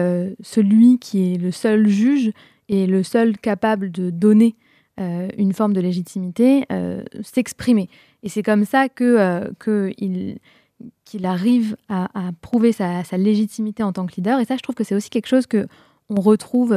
celui 0.40 0.99
qui 0.99 1.35
est 1.35 1.37
le 1.37 1.50
seul 1.50 1.88
juge 1.88 2.32
et 2.69 2.87
le 2.87 3.02
seul 3.02 3.37
capable 3.37 3.90
de 3.90 4.11
donner 4.11 4.56
euh, 5.00 5.29
une 5.38 5.52
forme 5.52 5.75
de 5.75 5.81
légitimité 5.81 6.64
euh, 6.73 7.05
s'exprimer. 7.23 7.88
Et 8.25 8.29
c'est 8.29 8.43
comme 8.43 8.64
ça 8.64 8.88
que, 8.88 9.05
euh, 9.05 9.50
qu'il 11.05 11.26
arrive 11.26 11.76
à, 11.88 12.08
prouver 12.40 12.73
sa, 12.73 13.02
légitimité 13.12 13.85
en 13.85 13.93
tant 13.93 14.06
que 14.06 14.17
leader. 14.17 14.40
Et 14.40 14.44
ça, 14.44 14.56
je 14.56 14.62
trouve 14.62 14.75
que 14.75 14.82
c'est 14.82 14.96
aussi 14.96 15.08
quelque 15.08 15.29
chose 15.29 15.46
que 15.46 15.69
on 16.11 16.20
retrouve 16.20 16.75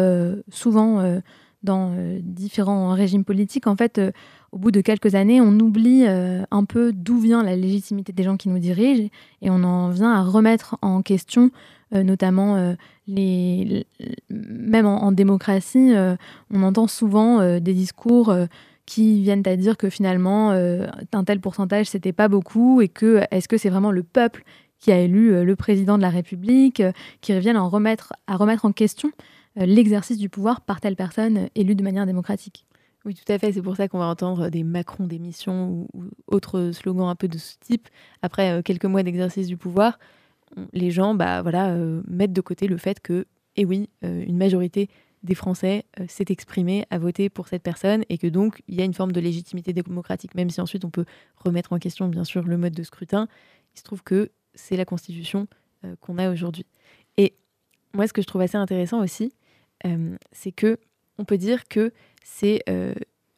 souvent 0.52 1.22
dans 1.64 1.96
différents 2.22 2.94
régimes 2.94 3.24
politiques. 3.24 3.66
En 3.66 3.78
fait, 3.78 4.00
au 4.52 4.58
bout 4.58 4.72
de 4.72 4.82
quelques 4.82 5.16
années, 5.16 5.40
on 5.40 5.58
oublie 5.60 6.04
un 6.06 6.66
peu 6.66 6.92
d'où 6.92 7.18
vient 7.18 7.42
la 7.42 7.56
légitimité 7.56 8.12
des 8.12 8.24
gens 8.24 8.36
qui 8.36 8.50
nous 8.50 8.60
dirigent 8.60 9.08
et 9.42 9.50
on 9.50 9.64
en 9.64 9.90
vient 9.90 10.12
à 10.12 10.22
remettre 10.22 10.78
en 10.82 11.02
question 11.02 11.50
euh, 11.50 11.50
notamment 11.92 12.56
euh, 12.56 12.74
les, 13.08 13.86
même 14.30 14.86
en, 14.86 15.12
démocratie, 15.12 15.94
euh, 15.94 16.16
on 16.50 16.64
entend 16.64 16.88
souvent 16.88 17.60
des 17.60 17.74
discours 17.74 18.34
qui 18.86 19.22
viennent 19.22 19.44
à 19.46 19.56
dire 19.56 19.78
que 19.78 19.90
finalement 19.90 20.52
un 20.52 21.24
tel 21.24 21.40
pourcentage 21.40 21.88
c'était 21.88 22.14
pas 22.14 22.28
beaucoup 22.28 22.82
et 22.82 22.88
que 22.88 23.22
est-ce 23.32 23.48
que 23.48 23.58
c'est 23.58 23.70
vraiment 23.70 23.92
le 23.92 24.04
peuple 24.04 24.44
qui 24.80 24.92
a 24.92 25.00
élu 25.00 25.44
le 25.44 25.56
président 25.56 25.98
de 25.98 26.02
la 26.02 26.10
République, 26.10 26.82
qui 27.22 27.36
reviennent 27.36 27.58
à 27.58 27.62
remettre, 27.62 28.14
à 28.28 28.36
remettre 28.36 28.66
en 28.66 28.72
question 28.72 29.12
l'exercice 29.56 30.18
du 30.18 30.30
pouvoir 30.30 30.62
par 30.62 30.82
telle 30.82 30.96
personne 30.96 31.50
élue 31.56 31.76
de 31.76 31.84
manière 31.84 32.06
démocratique. 32.06 32.66
Oui, 33.04 33.16
tout 33.16 33.32
à 33.32 33.38
fait. 33.38 33.52
C'est 33.52 33.62
pour 33.62 33.76
ça 33.76 33.88
qu'on 33.88 34.00
va 34.00 34.06
entendre 34.06 34.50
des 34.50 34.64
Macron 34.64 35.06
d'émission 35.08 35.70
ou, 35.70 35.88
ou 35.94 36.04
autres 36.28 36.72
slogans 36.72 37.10
un 37.10 37.16
peu 37.16 37.28
de 37.28 37.38
ce 37.38 37.56
type 37.60 37.90
après 38.22 38.62
quelques 38.64 38.86
mois 38.86 39.04
d'exercice 39.04 39.48
du 39.48 39.58
pouvoir 39.58 40.00
les 40.74 40.92
gens 40.92 41.16
bah, 41.16 41.42
voilà, 41.42 41.70
euh, 41.70 42.02
mettent 42.08 42.34
de 42.34 42.42
côté 42.42 42.68
le 42.68 42.78
fait 42.78 43.00
que, 43.00 43.26
eh 43.56 43.66
oui, 43.66 43.90
euh, 44.04 44.24
une 44.26 44.38
majorité 44.38 44.90
des 45.24 45.36
Français 45.36 45.86
euh, 46.00 46.06
s'est 46.08 46.26
exprimée, 46.30 46.86
a 46.90 46.98
voté 46.98 47.30
pour 47.30 47.48
cette 47.48 47.64
personne, 47.64 48.04
et 48.10 48.18
que 48.18 48.28
donc 48.28 48.62
il 48.68 48.76
y 48.76 48.82
a 48.82 48.86
une 48.86 48.94
forme 48.94 49.12
de 49.12 49.20
légitimité 49.20 49.74
démocratique, 49.74 50.36
même 50.36 50.50
si 50.50 50.62
ensuite 50.62 50.86
on 50.86 50.90
peut 50.90 51.06
remettre 51.36 51.74
en 51.74 51.80
question, 51.80 52.08
bien 52.08 52.24
sûr, 52.24 52.44
le 52.44 52.58
mode 52.58 52.74
de 52.74 52.84
scrutin. 52.84 53.28
Il 53.76 53.80
se 53.80 53.84
trouve 53.84 54.04
que 54.04 54.32
c'est 54.54 54.78
la 54.78 54.86
Constitution 54.86 55.48
qu'on 56.00 56.18
a 56.18 56.30
aujourd'hui. 56.30 56.66
Et 57.18 57.34
moi, 57.94 58.08
ce 58.08 58.14
que 58.14 58.22
je 58.22 58.28
trouve 58.28 58.42
assez 58.42 58.58
intéressant 58.58 59.02
aussi, 59.02 59.34
c'est 60.32 60.52
que 60.52 60.78
on 61.18 61.26
peut 61.26 61.38
dire 61.38 61.68
que 61.68 61.92
c'est 62.24 62.64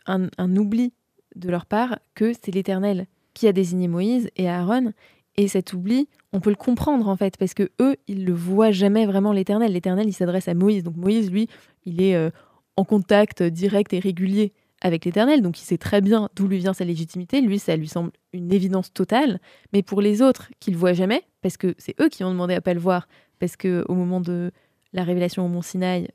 un 0.07 0.55
oubli 0.55 0.91
de 1.35 1.49
leur 1.49 1.65
part 1.65 1.99
que 2.15 2.33
c'est 2.33 2.51
l'Éternel 2.51 3.07
qui 3.33 3.47
a 3.47 3.53
désigné 3.53 3.87
Moïse 3.87 4.29
et 4.35 4.49
Aaron, 4.49 4.93
et 5.35 5.47
cet 5.47 5.73
oubli, 5.73 6.07
on 6.33 6.39
peut 6.39 6.49
le 6.49 6.55
comprendre 6.55 7.07
en 7.07 7.15
fait, 7.15 7.37
parce 7.37 7.53
que 7.53 7.71
eux, 7.79 7.95
ils 8.07 8.25
le 8.25 8.33
voient 8.33 8.71
jamais 8.71 9.05
vraiment 9.05 9.31
l'Éternel. 9.31 9.71
L'Éternel, 9.71 10.07
il 10.07 10.13
s'adresse 10.13 10.47
à 10.47 10.55
Moïse. 10.55 10.83
Donc 10.83 10.97
Moïse, 10.97 11.31
lui, 11.31 11.47
il 11.85 12.01
est 12.01 12.15
euh, 12.15 12.31
en 12.75 12.83
contact 12.83 13.43
direct 13.43 13.93
et 13.93 13.99
régulier 13.99 14.53
avec 14.81 15.05
l'Éternel, 15.05 15.41
donc 15.41 15.61
il 15.61 15.63
sait 15.63 15.77
très 15.77 16.01
bien 16.01 16.29
d'où 16.35 16.45
lui 16.45 16.57
vient 16.57 16.73
sa 16.73 16.83
légitimité. 16.83 17.39
Lui, 17.39 17.57
ça 17.57 17.77
lui 17.77 17.87
semble 17.87 18.11
une 18.33 18.51
évidence 18.51 18.91
totale. 18.91 19.39
Mais 19.71 19.81
pour 19.81 20.01
les 20.01 20.21
autres 20.21 20.49
qui 20.59 20.71
le 20.71 20.77
voient 20.77 20.91
jamais, 20.91 21.23
parce 21.41 21.55
que 21.55 21.73
c'est 21.77 21.95
eux 22.01 22.09
qui 22.09 22.25
ont 22.25 22.31
demandé 22.31 22.53
à 22.53 22.59
pas 22.59 22.73
le 22.73 22.81
voir, 22.81 23.07
parce 23.39 23.55
que 23.55 23.85
au 23.87 23.93
moment 23.93 24.19
de 24.19 24.51
la 24.91 25.03
révélation 25.03 25.45
au 25.45 25.47
Mont 25.47 25.61
Sinaï, 25.61 26.09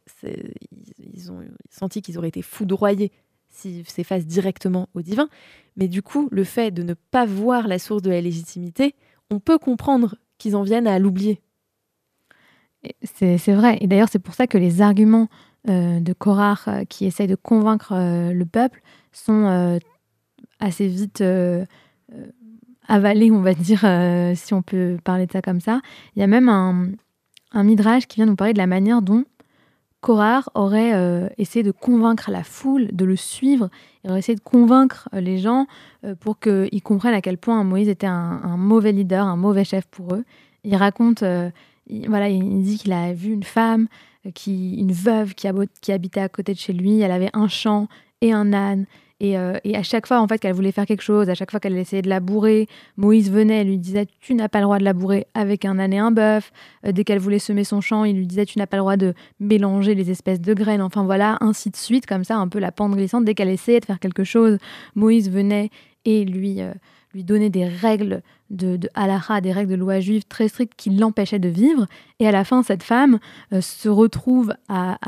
ils 0.98 1.32
ont 1.32 1.40
senti 1.70 2.02
qu'ils 2.02 2.18
auraient 2.18 2.28
été 2.28 2.42
foudroyés 2.42 3.10
s'ils 3.48 3.88
s'effacent 3.88 4.26
directement 4.26 4.90
au 4.92 5.00
divin. 5.00 5.30
Mais 5.76 5.88
du 5.88 6.02
coup, 6.02 6.28
le 6.30 6.44
fait 6.44 6.70
de 6.70 6.82
ne 6.82 6.94
pas 6.94 7.24
voir 7.24 7.68
la 7.68 7.78
source 7.78 8.02
de 8.02 8.10
la 8.10 8.20
légitimité, 8.20 8.94
on 9.30 9.40
peut 9.40 9.58
comprendre 9.58 10.16
qu'ils 10.38 10.56
en 10.56 10.62
viennent 10.62 10.86
à 10.86 10.98
l'oublier. 10.98 11.40
C'est 13.02 13.52
vrai. 13.52 13.78
Et 13.80 13.86
d'ailleurs, 13.86 14.08
c'est 14.10 14.18
pour 14.18 14.34
ça 14.34 14.46
que 14.46 14.56
les 14.56 14.80
arguments 14.80 15.28
euh, 15.68 16.00
de 16.00 16.12
Korach 16.12 16.68
euh, 16.68 16.84
qui 16.84 17.04
essayent 17.04 17.26
de 17.26 17.34
convaincre 17.34 17.92
euh, 17.92 18.32
le 18.32 18.46
peuple 18.46 18.80
sont 19.12 19.78
assez 20.60 20.86
vite 20.86 21.22
avalés, 22.86 23.30
on 23.30 23.42
va 23.42 23.54
dire, 23.54 23.84
si 24.36 24.54
on 24.54 24.62
peut 24.62 24.96
parler 25.02 25.26
de 25.26 25.32
ça 25.32 25.42
comme 25.42 25.60
ça. 25.60 25.80
Il 26.14 26.20
y 26.20 26.22
a 26.22 26.28
même 26.28 26.48
un, 26.48 26.90
un 27.52 27.64
midrash 27.64 28.06
qui 28.06 28.16
vient 28.16 28.26
nous 28.26 28.36
parler 28.36 28.52
de 28.52 28.58
la 28.58 28.66
manière 28.66 29.02
dont 29.02 29.24
Korach 30.00 30.44
aurait 30.54 31.28
essayé 31.38 31.62
de 31.62 31.72
convaincre 31.72 32.30
la 32.30 32.44
foule 32.44 32.88
de 32.92 33.04
le 33.04 33.16
suivre 33.16 33.68
il 34.04 34.10
aurait 34.10 34.20
essayé 34.20 34.36
de 34.36 34.40
convaincre 34.40 35.08
euh, 35.14 35.20
les 35.20 35.38
gens 35.38 35.66
euh, 36.04 36.14
pour 36.14 36.38
qu'ils 36.38 36.82
comprennent 36.82 37.14
à 37.14 37.20
quel 37.20 37.38
point 37.38 37.62
Moïse 37.64 37.88
était 37.88 38.06
un, 38.06 38.56
mauvais 38.56 38.92
leader, 38.92 39.26
un 39.26 39.36
mauvais 39.36 39.64
chef 39.64 39.86
pour 39.86 40.14
eux. 40.14 40.24
Il 40.64 40.76
raconte, 40.76 41.22
euh, 41.22 41.50
voilà, 42.06 42.28
il 42.28 42.62
dit 42.62 42.78
qu'il 42.78 42.92
a 42.92 43.12
vu 43.12 43.32
une 43.32 43.42
femme, 43.42 43.86
qui, 44.34 44.76
une 44.76 44.92
veuve 44.92 45.34
qui, 45.34 45.46
habitait 45.92 46.20
à 46.20 46.28
côté 46.28 46.52
de 46.52 46.58
chez 46.58 46.72
lui. 46.72 47.00
Elle 47.00 47.12
avait 47.12 47.30
un 47.32 47.48
champ 47.48 47.88
et 48.20 48.32
un 48.32 48.52
âne. 48.52 48.86
Euh, 49.22 49.58
et, 49.64 49.76
à 49.76 49.82
chaque 49.82 50.06
fois, 50.06 50.20
en 50.20 50.28
fait, 50.28 50.38
qu'elle 50.38 50.52
voulait 50.52 50.72
faire 50.72 50.86
quelque 50.86 51.02
chose, 51.02 51.28
à 51.28 51.34
chaque 51.34 51.50
fois 51.50 51.58
qu'elle 51.58 51.76
essayait 51.76 52.02
de 52.02 52.08
la 52.08 52.20
bourrer, 52.20 52.68
Moïse 52.96 53.30
venait, 53.30 53.64
lui 53.64 53.78
disait 53.78 54.06
Tu 54.20 54.34
n'as 54.34 54.48
pas 54.48 54.58
le 54.58 54.64
droit 54.64 54.78
de 54.78 54.84
la 54.84 54.92
bourrer 54.92 55.26
avec 55.34 55.64
un 55.64 55.78
âne 55.78 55.92
et 55.92 55.98
un 55.98 56.10
bœuf. 56.10 56.52
Euh, 56.86 56.92
dès 56.92 57.04
qu'elle 57.04 57.18
voulait 57.18 57.40
semer 57.40 57.64
son 57.64 57.80
champ, 57.80 58.04
il 58.04 58.16
lui 58.16 58.26
disait 58.26 58.46
Tu 58.46 58.58
n'as 58.58 58.66
pas 58.66 58.76
le 58.76 58.82
droit 58.82 58.96
de 58.96 59.14
mélanger 59.40 59.94
les 59.94 60.10
espèces 60.10 60.40
de 60.40 60.54
graines. 60.54 60.82
Enfin 60.82 61.04
voilà, 61.04 61.36
ainsi 61.40 61.70
de 61.70 61.76
suite, 61.76 62.06
comme 62.06 62.24
ça, 62.24 62.36
un 62.36 62.48
peu 62.48 62.58
la 62.60 62.70
pente 62.70 62.92
glissante. 62.92 63.24
Dès 63.24 63.34
qu'elle 63.34 63.50
essayait 63.50 63.80
de 63.80 63.86
faire 63.86 63.98
quelque 63.98 64.24
chose, 64.24 64.58
Moïse 64.94 65.30
venait 65.30 65.70
et 66.04 66.24
lui, 66.24 66.62
euh, 66.62 66.72
lui 67.14 67.24
donnait 67.24 67.50
des 67.50 67.66
règles 67.66 68.22
de, 68.50 68.76
de 68.76 68.88
halakha, 68.94 69.40
des 69.40 69.52
règles 69.52 69.72
de 69.72 69.76
loi 69.76 70.00
juive 70.00 70.24
très 70.24 70.48
strictes 70.48 70.74
qui 70.76 70.90
l'empêchaient 70.90 71.38
de 71.38 71.48
vivre. 71.48 71.86
Et 72.20 72.28
à 72.28 72.32
la 72.32 72.44
fin, 72.44 72.62
cette 72.62 72.82
femme 72.82 73.18
se 73.60 73.88
retrouve 73.88 74.54
à, 74.68 74.98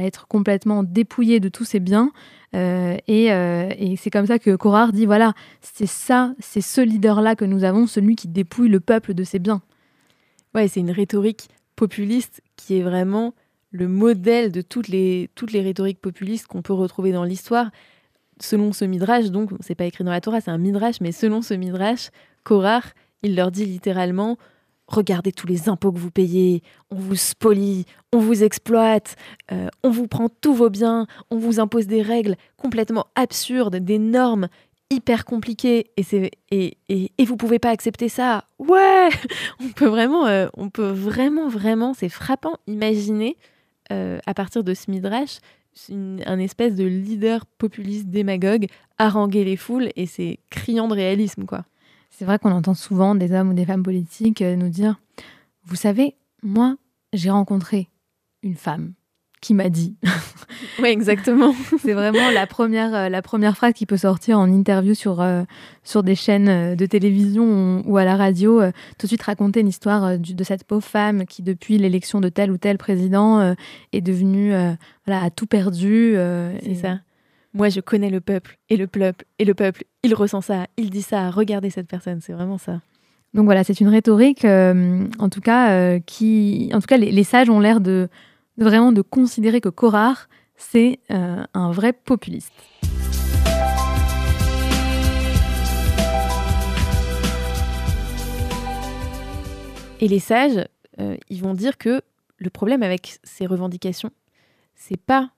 être 0.00 0.26
complètement 0.28 0.82
dépouillée 0.82 1.40
de 1.40 1.48
tous 1.48 1.64
ses 1.64 1.80
biens. 1.80 2.10
Euh, 2.54 2.96
euh, 3.08 3.70
et, 3.78 3.96
c'est 3.96 4.10
comme 4.10 4.26
ça 4.26 4.38
que 4.38 4.54
Corard 4.56 4.92
dit 4.92 5.06
voilà, 5.06 5.34
c'est 5.60 5.86
ça, 5.86 6.34
c'est 6.38 6.60
ce 6.60 6.80
leader-là 6.80 7.36
que 7.36 7.44
nous 7.44 7.64
avons, 7.64 7.86
celui 7.86 8.16
qui 8.16 8.28
dépouille 8.28 8.68
le 8.68 8.80
peuple 8.80 9.14
de 9.14 9.24
ses 9.24 9.38
biens. 9.38 9.62
Ouais, 10.54 10.68
c'est 10.68 10.80
une 10.80 10.90
rhétorique 10.90 11.48
populiste 11.74 12.42
qui 12.56 12.78
est 12.78 12.82
vraiment 12.82 13.34
le 13.70 13.88
modèle 13.88 14.52
de 14.52 14.62
toutes 14.62 14.88
les 14.88 15.28
rhétoriques 15.52 16.00
populistes 16.00 16.46
qu'on 16.46 16.62
peut 16.62 16.72
retrouver 16.72 17.12
dans 17.12 17.24
l'histoire. 17.24 17.70
Selon 18.40 18.72
ce 18.72 18.84
midrash, 18.84 19.26
donc, 19.26 19.50
c'est 19.60 19.74
pas 19.74 19.86
écrit 19.86 20.04
dans 20.04 20.10
la 20.10 20.20
Torah, 20.20 20.40
c'est 20.40 20.50
un 20.50 20.58
midrash, 20.58 21.00
mais 21.00 21.12
selon 21.12 21.42
ce 21.42 21.54
midrash, 21.54 22.10
Korach, 22.44 22.94
il 23.22 23.34
leur 23.34 23.50
dit 23.50 23.64
littéralement 23.64 24.36
regardez 24.88 25.32
tous 25.32 25.46
les 25.46 25.68
impôts 25.68 25.92
que 25.92 25.98
vous 25.98 26.10
payez, 26.10 26.62
on 26.90 26.96
vous 26.96 27.16
spolie, 27.16 27.86
on 28.12 28.18
vous 28.18 28.44
exploite, 28.44 29.16
euh, 29.52 29.68
on 29.82 29.90
vous 29.90 30.06
prend 30.06 30.28
tous 30.28 30.54
vos 30.54 30.70
biens, 30.70 31.06
on 31.30 31.38
vous 31.38 31.60
impose 31.60 31.86
des 31.86 32.02
règles 32.02 32.36
complètement 32.56 33.06
absurdes, 33.14 33.76
des 33.76 33.98
normes 33.98 34.48
hyper 34.90 35.24
compliquées 35.24 35.90
et 35.96 36.04
c'est 36.04 36.30
et, 36.52 36.78
et, 36.88 37.24
vous 37.24 37.36
pouvez 37.36 37.58
pas 37.58 37.70
accepter 37.70 38.08
ça. 38.08 38.44
Ouais, 38.58 39.08
on 39.60 39.68
peut 39.70 39.86
vraiment, 39.86 40.26
euh, 40.26 40.46
vraiment 40.78 41.48
vraiment, 41.48 41.92
c'est 41.92 42.08
frappant. 42.08 42.54
Imaginer 42.68 43.36
euh, 43.90 44.20
à 44.26 44.34
partir 44.34 44.62
de 44.62 44.74
ce 44.74 44.90
midrash 44.90 45.38
un 45.90 46.38
espèce 46.38 46.74
de 46.74 46.84
leader 46.84 47.46
populiste 47.46 48.08
démagogue 48.08 48.66
haranguer 48.98 49.44
les 49.44 49.56
foules 49.56 49.90
et 49.96 50.06
c'est 50.06 50.38
criant 50.50 50.88
de 50.88 50.94
réalisme 50.94 51.44
quoi. 51.44 51.64
C'est 52.10 52.24
vrai 52.24 52.38
qu'on 52.38 52.52
entend 52.52 52.74
souvent 52.74 53.14
des 53.14 53.32
hommes 53.32 53.50
ou 53.50 53.54
des 53.54 53.66
femmes 53.66 53.82
politiques 53.82 54.40
euh, 54.40 54.56
nous 54.56 54.70
dire 54.70 54.98
Vous 55.64 55.76
savez, 55.76 56.16
moi, 56.42 56.76
j'ai 57.12 57.28
rencontré 57.30 57.90
une 58.42 58.54
femme 58.54 58.94
qui 59.46 59.54
m'a 59.54 59.68
dit. 59.68 59.94
oui, 60.82 60.88
exactement. 60.88 61.54
c'est 61.80 61.92
vraiment 61.92 62.30
la 62.32 62.48
première, 62.48 62.92
euh, 62.94 63.08
la 63.08 63.22
première 63.22 63.56
phrase 63.56 63.74
qui 63.74 63.86
peut 63.86 63.96
sortir 63.96 64.40
en 64.40 64.50
interview 64.50 64.92
sur, 64.94 65.20
euh, 65.20 65.44
sur 65.84 66.02
des 66.02 66.16
chaînes 66.16 66.74
de 66.74 66.86
télévision 66.86 67.84
ou, 67.86 67.96
à 67.96 68.04
la 68.04 68.16
radio. 68.16 68.60
tout 68.98 69.06
de 69.06 69.06
suite 69.06 69.22
raconter 69.22 69.60
une 69.60 69.68
histoire 69.68 70.18
de 70.18 70.44
cette 70.44 70.64
pauvre 70.64 70.84
femme 70.84 71.26
qui, 71.26 71.42
depuis 71.42 71.78
l'élection 71.78 72.20
de 72.20 72.28
tel 72.28 72.50
ou 72.50 72.58
tel 72.58 72.76
président, 72.76 73.54
est 73.92 74.00
devenue, 74.00 74.50
voilà, 75.06 75.22
a 75.22 75.30
tout 75.30 75.46
perdu. 75.46 76.16
c'est 76.62 76.74
ça. 76.74 76.98
Moi, 77.54 77.68
je 77.68 77.80
connais 77.80 78.10
le 78.10 78.20
peuple 78.20 78.58
et 78.68 78.76
le 78.76 78.88
peuple 78.88 79.24
et 79.38 79.44
le 79.44 79.54
peuple, 79.54 79.84
il 80.02 80.14
ressent 80.14 80.40
ça, 80.40 80.66
il 80.76 80.90
dit 80.90 81.02
ça. 81.02 81.30
Regardez 81.30 81.70
cette 81.70 81.86
personne, 81.86 82.20
c'est 82.20 82.32
vraiment 82.32 82.58
ça. 82.58 82.80
Donc 83.36 83.44
voilà, 83.44 83.64
c'est 83.64 83.80
une 83.80 83.88
rhétorique, 83.88 84.46
euh, 84.46 85.04
en 85.18 85.28
tout 85.28 85.42
cas, 85.42 85.70
euh, 85.70 86.00
qui, 86.04 86.70
en 86.72 86.80
tout 86.80 86.86
cas, 86.86 86.96
les, 86.96 87.22
sages 87.22 87.50
ont 87.50 87.60
l'air 87.60 87.80
de, 87.80 88.08
vraiment 88.58 88.92
de 88.92 89.02
considérer 89.02 89.60
que 89.60 89.68
Korach, 89.68 90.28
c'est 90.56 91.00
euh, 91.10 91.44
un 91.54 91.70
vrai 91.70 91.92
populiste. 91.92 92.52
Et 100.00 100.08
les 100.08 100.18
sages, 100.18 100.66
ils 101.30 101.42
vont 101.42 101.54
dire 101.54 101.78
que 101.78 102.02
le 102.36 102.50
problème 102.50 102.82
avec 102.82 103.18
ces 103.24 103.46
revendications, 103.46 104.10
c'est 104.74 104.98
pas 104.98 105.30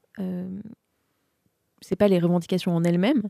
c'est 1.80 1.96
pas 1.96 2.08
les 2.08 2.18
revendications 2.18 2.75
en 2.75 2.84
elles-mêmes. 2.84 3.22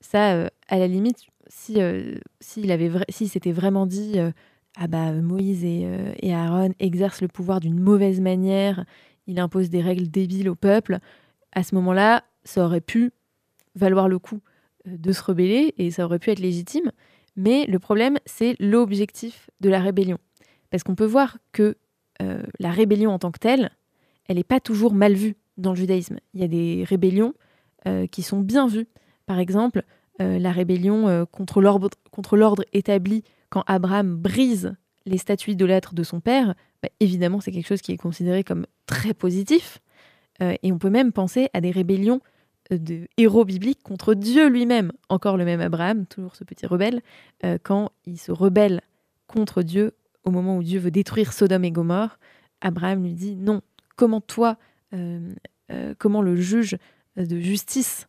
Ça, 0.00 0.34
euh, 0.34 0.48
à 0.68 0.78
la 0.78 0.86
limite, 0.86 1.26
si 1.48 1.80
euh, 1.80 2.16
s'il 2.40 2.70
avait 2.70 2.90
si 3.08 3.26
vraiment 3.50 3.86
dit 3.86 4.18
euh, 4.18 4.30
ah 4.76 4.88
bah 4.88 5.12
Moïse 5.12 5.64
et, 5.64 6.32
Aaron 6.32 6.72
exercent 6.80 7.22
le 7.22 7.28
pouvoir 7.28 7.60
d'une 7.60 7.78
mauvaise 7.80 8.20
manière, 8.20 8.84
il 9.26 9.38
impose 9.38 9.70
des 9.70 9.80
règles 9.80 10.08
débiles 10.08 10.48
au 10.48 10.54
peuple, 10.54 10.98
à 11.52 11.62
ce 11.62 11.74
moment-là, 11.74 12.24
ça 12.44 12.64
aurait 12.64 12.80
pu 12.80 13.12
valoir 13.74 14.08
le 14.08 14.18
coup 14.18 14.40
de 14.84 15.12
se 15.12 15.22
rebeller 15.22 15.74
et 15.78 15.90
ça 15.90 16.04
aurait 16.04 16.18
pu 16.18 16.30
être 16.30 16.38
légitime. 16.38 16.92
Mais 17.34 17.66
le 17.66 17.78
problème, 17.78 18.18
c'est 18.24 18.56
l'objectif 18.60 19.50
de 19.60 19.68
la 19.68 19.80
rébellion. 19.80 20.18
Parce 20.70 20.82
qu'on 20.82 20.94
peut 20.94 21.06
voir 21.06 21.38
que 21.52 21.76
la 22.58 22.70
rébellion 22.70 23.10
en 23.10 23.18
tant 23.18 23.30
que 23.30 23.38
telle, 23.38 23.70
elle 24.26 24.36
n'est 24.36 24.44
pas 24.44 24.60
toujours 24.60 24.94
mal 24.94 25.14
vue 25.14 25.36
dans 25.56 25.70
le 25.70 25.76
judaïsme. 25.76 26.18
Il 26.34 26.40
y 26.40 26.44
a 26.44 26.48
des 26.48 26.84
rébellions 26.84 27.34
euh, 27.86 28.06
qui 28.06 28.22
sont 28.22 28.40
bien 28.40 28.66
vus. 28.66 28.86
Par 29.26 29.38
exemple, 29.38 29.82
euh, 30.20 30.38
la 30.38 30.52
rébellion 30.52 31.08
euh, 31.08 31.24
contre 31.24 31.60
l'ordre 31.60 32.64
établi 32.72 33.22
quand 33.48 33.64
Abraham 33.66 34.16
brise 34.16 34.74
les 35.04 35.18
statues 35.18 35.52
idolâtres 35.52 35.94
de 35.94 36.02
son 36.02 36.20
père, 36.20 36.54
bah, 36.86 36.92
évidemment, 37.00 37.40
c'est 37.40 37.52
quelque 37.52 37.66
chose 37.66 37.82
qui 37.82 37.92
est 37.92 37.96
considéré 37.96 38.44
comme 38.44 38.66
très 38.86 39.14
positif. 39.14 39.80
et 40.40 40.70
on 40.70 40.78
peut 40.78 40.90
même 40.90 41.12
penser 41.12 41.48
à 41.54 41.60
des 41.62 41.70
rébellions 41.70 42.20
de 42.70 43.08
héros 43.16 43.44
bibliques 43.44 43.82
contre 43.82 44.12
Dieu 44.14 44.48
lui-même. 44.48 44.92
Encore 45.08 45.36
le 45.36 45.44
même 45.44 45.60
Abraham, 45.60 46.04
toujours 46.04 46.36
ce 46.36 46.44
petit 46.44 46.66
rebelle, 46.66 47.00
quand 47.62 47.90
il 48.04 48.18
se 48.18 48.32
rebelle 48.32 48.82
contre 49.28 49.62
Dieu 49.62 49.94
au 50.24 50.30
moment 50.30 50.58
où 50.58 50.62
Dieu 50.62 50.78
veut 50.78 50.90
détruire 50.90 51.32
Sodome 51.32 51.64
et 51.64 51.70
Gomorre, 51.70 52.18
Abraham 52.60 53.02
lui 53.02 53.14
dit 53.14 53.34
non, 53.34 53.62
comment 53.96 54.20
toi, 54.20 54.58
comment 55.98 56.20
le 56.20 56.36
juge 56.36 56.76
de 57.16 57.40
justice 57.40 58.08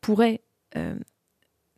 pourrait 0.00 0.40
euh, 0.76 0.94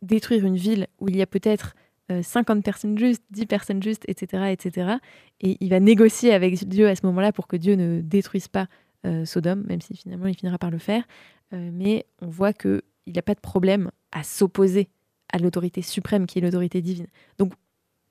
détruire 0.01 0.45
une 0.45 0.57
ville 0.57 0.87
où 0.99 1.09
il 1.09 1.15
y 1.15 1.21
a 1.21 1.27
peut-être 1.27 1.75
50 2.09 2.57
euh, 2.57 2.61
personnes 2.61 2.97
justes, 2.97 3.23
10 3.31 3.45
personnes 3.45 3.83
justes, 3.83 4.03
etc., 4.07 4.51
etc. 4.51 4.97
Et 5.41 5.57
il 5.59 5.69
va 5.69 5.79
négocier 5.79 6.33
avec 6.33 6.67
Dieu 6.67 6.87
à 6.87 6.95
ce 6.95 7.05
moment-là 7.05 7.31
pour 7.31 7.47
que 7.47 7.55
Dieu 7.55 7.75
ne 7.75 8.01
détruise 8.01 8.47
pas 8.47 8.67
euh, 9.05 9.25
Sodome, 9.25 9.63
même 9.67 9.81
si 9.81 9.95
finalement 9.95 10.27
il 10.27 10.35
finira 10.35 10.57
par 10.57 10.71
le 10.71 10.77
faire. 10.77 11.03
mais 11.51 12.05
on 12.21 12.27
voit 12.27 12.53
qu'il 12.53 12.81
n'y 13.07 13.19
a 13.19 13.21
pas 13.21 13.35
de 13.35 13.39
problème 13.39 13.91
à 14.11 14.23
s'opposer 14.23 14.89
à 15.31 15.37
l'autorité 15.37 15.81
suprême 15.81 16.25
qui 16.25 16.39
est 16.39 16.41
l'autorité 16.41 16.81
divine. 16.81 17.07
Donc 17.37 17.53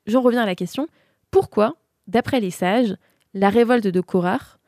j'en 0.05 0.21
reviens 0.21 0.43
à 0.43 0.45
la 0.45 0.55
question, 0.55 0.87
pourquoi, 1.31 1.75
d'après 2.07 2.39
les 2.39 2.51
sages, 2.51 2.95
la 3.33 3.49
révolte 3.49 3.87
de 3.87 4.01
Korach 4.01 4.59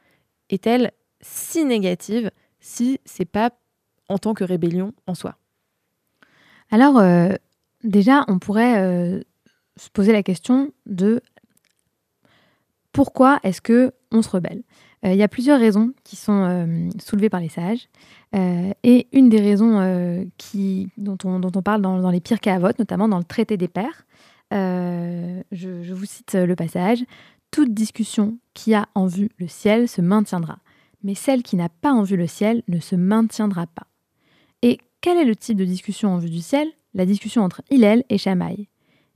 est-elle 0.49 0.91
si 1.21 1.65
négative 1.65 2.31
si 2.59 2.99
c'est 3.05 3.25
pas 3.25 3.51
en 4.09 4.17
tant 4.17 4.33
que 4.33 4.43
rébellion 4.43 4.93
en 5.07 5.15
soi? 5.15 5.37
Alors, 6.71 6.97
euh, 6.97 7.33
déjà, 7.85 8.25
on 8.27 8.39
pourrait 8.39 8.79
euh, 8.79 9.21
se 9.77 9.89
poser 9.89 10.11
la 10.11 10.23
question 10.23 10.71
de 10.85 11.21
pourquoi 12.91 13.39
est-ce 13.43 13.61
que 13.61 13.93
on 14.11 14.21
se 14.21 14.29
rebelle? 14.29 14.63
Euh, 15.05 15.13
Il 15.13 15.17
y 15.17 15.23
a 15.23 15.27
plusieurs 15.27 15.59
raisons 15.59 15.93
qui 16.03 16.15
sont 16.15 16.89
soulevées 16.99 17.29
par 17.29 17.39
les 17.39 17.49
sages. 17.49 17.87
et 18.33 19.07
une 19.13 19.29
des 19.29 19.39
raisons 19.39 20.27
qui, 20.37 20.89
dont, 20.97 21.17
on, 21.23 21.61
parle 21.61 21.81
dans, 21.81 22.09
les 22.09 22.21
pires 22.21 22.39
cas 22.39 22.55
à 22.55 22.59
vote, 22.59 22.79
notamment 22.79 23.07
dans 23.07 23.17
le 23.17 23.23
traité 23.23 23.57
des 23.57 23.67
pères, 23.67 24.05
je 24.51 25.93
vous 25.93 26.05
cite 26.05 26.33
le 26.33 26.55
passage, 26.55 27.03
Toute 27.51 27.73
discussion 27.73 28.37
qui 28.53 28.73
a 28.73 28.87
en 28.95 29.05
vue 29.05 29.29
le 29.37 29.47
ciel 29.47 29.87
se 29.87 30.01
maintiendra, 30.01 30.59
mais 31.03 31.15
celle 31.15 31.43
qui 31.43 31.55
n'a 31.55 31.69
pas 31.69 31.91
en 31.91 32.03
vue 32.03 32.17
le 32.17 32.27
ciel 32.27 32.63
ne 32.67 32.79
se 32.79 32.95
maintiendra 32.95 33.67
pas. 33.67 33.87
Et 34.61 34.79
quel 35.01 35.17
est 35.17 35.25
le 35.25 35.35
type 35.35 35.57
de 35.57 35.65
discussion 35.65 36.13
en 36.13 36.17
vue 36.17 36.31
du 36.31 36.41
ciel? 36.41 36.67
La 36.95 37.05
discussion 37.05 37.43
entre 37.43 37.61
Hillel 37.69 38.03
et 38.09 38.17
Shammai. 38.17 38.69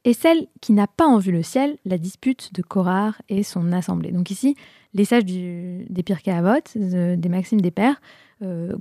Et 0.03 0.13
celle 0.13 0.48
qui 0.62 0.74
n'a 0.74 0.86
pas 0.86 1.07
en 1.07 1.17
vue 1.17 1.31
le 1.31 1.43
ciel, 1.43 1.77
la 1.86 1.98
dispute 1.98 2.53
de 2.53 2.62
Korar 2.62 3.21
et 3.27 3.43
son 3.43 3.71
assemblée. 3.71 4.12
Donc 4.12 4.31
ici, 4.31 4.55
les 4.93 5.05
sages 5.05 5.25
des 5.25 6.03
Pirkei 6.05 6.31
Avot, 6.31 6.62
des 6.75 7.29
Maximes 7.29 7.62
des 7.62 7.71
Pères, 7.71 8.00
euh, 8.41 8.75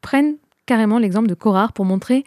prennent 0.00 0.36
carrément 0.66 0.98
l'exemple 0.98 1.28
de 1.28 1.34
Korar 1.34 1.72
pour 1.72 1.84
montrer 1.84 2.24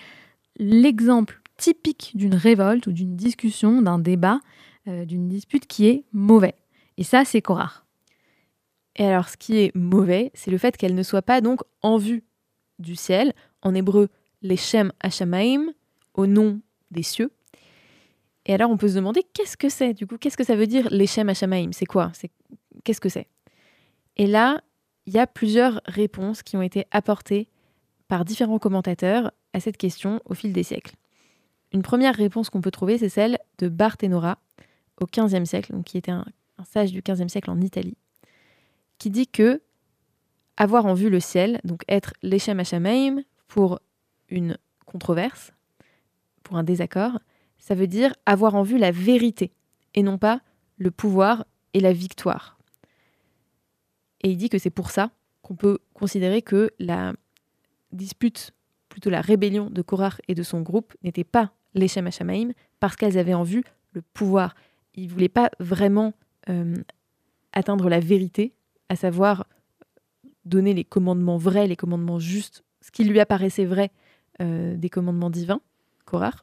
l'exemple 0.58 1.42
typique 1.58 2.12
d'une 2.16 2.36
révolte 2.36 2.88
ou 2.88 2.92
d'une 2.92 3.16
discussion, 3.16 3.82
d'un 3.82 4.00
débat, 4.00 4.40
euh, 4.88 5.06
d'une 5.06 5.30
dispute 5.30 5.68
qui 5.68 5.88
est 5.88 6.04
mauvais. 6.12 6.56
Et 6.98 7.04
ça, 7.04 7.26
c'est 7.26 7.42
Korar. 7.42 7.86
Et 8.96 9.06
alors, 9.06 9.30
ce 9.30 9.38
qui 9.38 9.58
est 9.58 9.76
mauvais, 9.76 10.32
c'est 10.34 10.52
le 10.52 10.58
fait 10.58 10.78
qu'elle 10.78 10.96
ne 10.96 11.04
soit 11.04 11.22
pas 11.22 11.42
donc 11.42 11.62
en 11.82 11.98
vue 11.98 12.24
du 12.80 12.96
ciel, 12.96 13.34
en 13.62 13.74
hébreu 13.74 14.10
les 14.42 14.58
Shem 14.58 14.92
Hashamaim, 15.00 15.68
au 16.14 16.28
nom 16.28 16.62
des 16.92 17.04
cieux. 17.04 17.32
Et 18.46 18.54
alors 18.54 18.70
on 18.70 18.78
peut 18.78 18.90
se 18.90 18.96
demander 18.96 19.24
qu'est-ce 19.34 19.58
que 19.58 19.70
c'est 19.70 19.94
du 19.94 20.06
coup 20.06 20.18
Qu'est-ce 20.18 20.38
que 20.38 20.44
ça 20.44 20.56
veut 20.56 20.68
dire 20.68 20.88
Hashamaim? 20.92 21.72
C'est 21.72 21.86
quoi? 21.86 22.12
Qu'est-ce 22.84 23.02
que 23.02 23.10
c'est? 23.10 23.28
Et 24.18 24.28
là, 24.28 24.62
il 25.06 25.14
y 25.14 25.20
a 25.20 25.28
plusieurs 25.28 25.82
réponses 25.86 26.44
qui 26.44 26.58
ont 26.58 26.62
été 26.62 26.86
apportées 26.92 27.50
par 28.08 28.26
différents 28.26 28.60
commentateurs 28.60 29.32
à 29.54 29.60
cette 29.60 29.78
question 29.78 30.22
au 30.26 30.34
fil 30.34 30.54
des 30.54 30.64
siècles. 30.64 30.96
Une 31.74 31.82
première 31.82 32.16
réponse 32.16 32.50
qu'on 32.50 32.62
peut 32.62 32.72
trouver, 32.72 32.98
c'est 32.98 33.10
celle 33.10 33.40
de 33.58 33.68
Barthénora 33.68 34.38
au 35.02 35.06
XVe 35.08 35.46
siècle, 35.46 35.74
qui 35.84 35.98
était 35.98 36.12
un, 36.12 36.26
sage 36.66 36.92
du 36.92 37.02
XVe 37.02 37.28
siècle 37.28 37.50
en 37.50 37.60
Italie, 37.60 37.98
qui 39.00 39.10
dit 39.10 39.28
que 39.28 39.62
avoir 40.56 40.86
en 40.86 40.94
vue 40.94 41.10
le 41.10 41.20
ciel, 41.20 41.60
donc 41.64 41.84
être 41.88 42.14
l'Echem 42.22 42.60
Hashamaim 42.60 43.24
pour 43.48 43.80
une 44.30 44.58
controverse, 44.86 45.52
pour 46.44 46.58
un 46.58 46.64
désaccord, 46.64 47.20
ça 47.58 47.76
veut 47.76 47.88
dire 47.88 48.14
avoir 48.26 48.56
en 48.56 48.64
vue 48.64 48.78
la 48.78 48.92
vérité 48.92 49.52
et 49.96 50.04
non 50.04 50.18
pas 50.18 50.42
le 50.78 50.92
pouvoir 50.92 51.46
et 51.74 51.80
la 51.80 51.94
victoire. 51.94 52.58
Et 54.22 54.30
il 54.32 54.38
dit 54.38 54.50
que 54.50 54.58
c'est 54.58 54.70
pour 54.70 54.92
ça 54.92 55.12
qu'on 55.42 55.56
peut 55.56 55.80
considérer 55.94 56.42
que 56.42 56.72
la 56.80 57.14
dispute, 57.92 58.52
plutôt 58.90 59.10
la 59.10 59.22
rébellion 59.22 59.70
de 59.70 59.82
Korach 59.82 60.22
et 60.28 60.36
de 60.36 60.44
son 60.44 60.62
groupe, 60.62 60.94
n'était 61.04 61.24
pas 61.24 61.54
les 61.74 61.88
Shem 61.88 62.10
parce 62.80 62.96
qu'elles 62.96 63.18
avaient 63.18 63.34
en 63.34 63.44
vue 63.44 63.64
le 63.92 64.02
pouvoir. 64.02 64.56
Ils 64.96 65.08
ne 65.08 65.12
voulaient 65.12 65.30
pas 65.30 65.50
vraiment 65.60 66.14
euh, 66.50 66.76
atteindre 67.52 67.90
la 67.90 68.00
vérité, 68.00 68.54
à 68.90 68.96
savoir 68.96 69.48
donner 70.46 70.74
les 70.74 70.84
commandements 70.84 71.38
vrais, 71.38 71.68
les 71.68 71.76
commandements 71.76 72.20
justes, 72.20 72.64
ce 72.82 72.92
qui 72.92 73.04
lui 73.04 73.20
apparaissait 73.20 73.66
vrai 73.66 73.92
euh, 74.42 74.76
des 74.76 74.90
commandements 74.90 75.30
divins. 75.30 75.62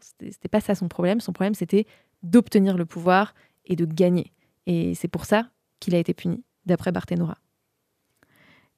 C'était 0.00 0.48
pas 0.48 0.60
ça 0.60 0.74
son 0.74 0.88
problème. 0.88 1.20
Son 1.20 1.32
problème, 1.32 1.54
c'était 1.54 1.86
d'obtenir 2.22 2.76
le 2.76 2.84
pouvoir 2.84 3.34
et 3.66 3.76
de 3.76 3.84
gagner. 3.84 4.32
Et 4.66 4.94
c'est 4.94 5.08
pour 5.08 5.24
ça 5.24 5.48
qu'il 5.80 5.94
a 5.94 5.98
été 5.98 6.14
puni, 6.14 6.42
d'après 6.66 6.92
Barthénora. 6.92 7.38